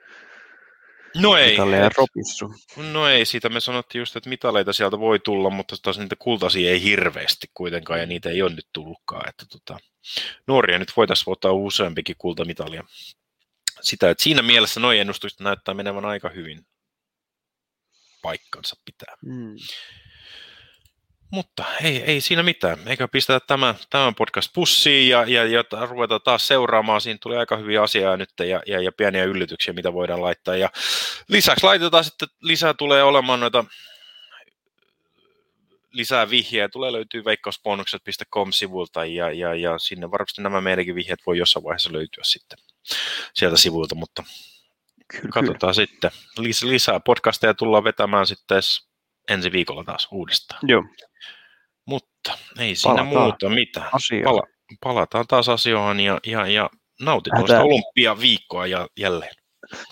No 1.16 1.38
ei. 1.38 1.58
ropissu. 1.98 2.56
No 2.92 3.08
ei, 3.08 3.26
siitä 3.26 3.50
me 3.50 3.60
sanottiin 3.60 4.00
just, 4.00 4.16
että 4.16 4.30
mitaleita 4.30 4.74
sieltä 4.74 5.00
voi 5.00 5.20
tulla, 5.20 5.50
mutta 5.50 5.76
taas 5.82 6.00
niitä 6.00 6.16
kultaisia 6.16 6.72
ei 6.72 6.84
hirveästi 6.84 7.48
kuitenkaan, 7.54 8.00
ja 8.00 8.06
niitä 8.06 8.30
ei 8.30 8.42
ole 8.42 8.54
nyt 8.54 8.68
tullutkaan. 8.74 9.30
Että 9.30 9.46
tota, 9.52 9.80
nuoria 10.48 10.80
nyt 10.80 10.94
voitaisiin 10.98 11.32
ottaa 11.32 11.52
useampikin 11.52 12.16
kultamitalia. 12.18 12.84
Sitä, 13.82 14.10
että 14.10 14.24
siinä 14.24 14.42
mielessä 14.42 14.80
noin 14.80 15.00
ennustukset 15.00 15.40
näyttää 15.40 15.74
menevän 15.74 16.06
aika 16.06 16.30
hyvin 16.30 16.66
paikkansa 18.22 18.76
pitää. 18.86 19.16
Mm. 19.26 19.56
Mutta 21.34 21.66
ei, 21.84 22.04
ei 22.04 22.22
siinä 22.22 22.44
mitään. 22.44 22.80
Eikä 22.88 23.08
pistetä 23.08 23.46
tämän, 23.48 23.76
tämän 23.90 24.16
podcast 24.16 24.52
pussiin 24.54 25.10
ja, 25.10 25.26
ja, 25.28 25.46
ja 25.46 25.64
ruveta 25.90 26.20
taas 26.20 26.48
seuraamaan. 26.48 27.02
Siinä 27.02 27.18
tuli 27.22 27.38
aika 27.38 27.58
hyviä 27.58 27.84
asiaa 27.84 28.18
nyt 28.18 28.30
ja, 28.40 28.64
ja, 28.68 28.82
ja 28.82 28.92
pieniä 28.92 29.24
yllätyksiä, 29.24 29.74
mitä 29.74 29.94
voidaan 29.94 30.22
laittaa. 30.22 30.56
Ja 30.56 30.70
lisäksi 31.28 31.66
laitetaan 31.66 32.04
sitten, 32.04 32.28
lisää 32.42 32.74
tulee 32.74 33.04
olemaan 33.04 33.40
noita 33.40 33.66
lisää 35.92 36.30
vihjeitä. 36.30 36.72
Tulee 36.72 36.92
löytyy 36.92 37.26
veikkausbonukset.com-sivulta 37.26 39.06
ja, 39.06 39.32
ja, 39.32 39.56
ja 39.56 39.78
sinne 39.78 40.12
varmasti 40.12 40.42
nämä 40.42 40.62
meidänkin 40.62 40.96
vihjeet 40.96 41.20
voi 41.26 41.38
jossain 41.38 41.64
vaiheessa 41.64 41.94
löytyä 41.94 42.24
sitten 42.24 42.60
sieltä 43.34 43.58
sivulta, 43.58 43.96
mutta 43.96 44.24
kyllä, 45.08 45.30
katsotaan 45.30 45.74
kyllä. 45.76 45.88
sitten. 45.88 46.12
lisää 46.64 47.00
podcasteja 47.00 47.54
tullaan 47.54 47.84
vetämään 47.84 48.28
sitten 48.28 48.62
ensi 49.30 49.52
viikolla 49.52 49.84
taas 49.84 50.08
uudestaan. 50.12 50.60
Joo. 50.64 50.84
Mutta 51.88 52.38
ei 52.60 52.76
siinä 52.76 52.96
palataan 52.96 53.24
muuta 53.24 53.50
mitään. 53.50 53.90
Pala, 54.24 54.42
palataan 54.84 55.26
taas 55.28 55.50
asioihin 55.50 56.06
ja, 56.06 56.20
ja, 56.28 56.48
ja 56.48 56.70
nautitaan 57.02 57.48
sitä 57.48 57.62
olympiaviikkoa 57.62 58.68
ja 58.68 58.88
jälleen. 59.00 59.34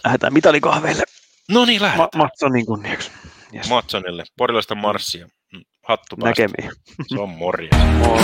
Lähdetään 0.04 0.34
mitalikahveille. 0.34 1.04
No 1.50 1.66
niin, 1.66 1.82
lähdetään. 1.82 2.10
Ma- 2.14 2.24
Matsonin 2.24 2.66
kunniaksi. 2.66 3.12
Yes. 3.56 3.70
Matsonille. 3.70 4.24
Porilaista 4.38 4.76
marssia. 4.76 5.28
Hattu 5.88 6.16
Näkemiin. 6.16 6.72
Se 7.08 7.20
on 7.20 7.30
morjens. 7.30 7.78
Moi. 8.08 8.18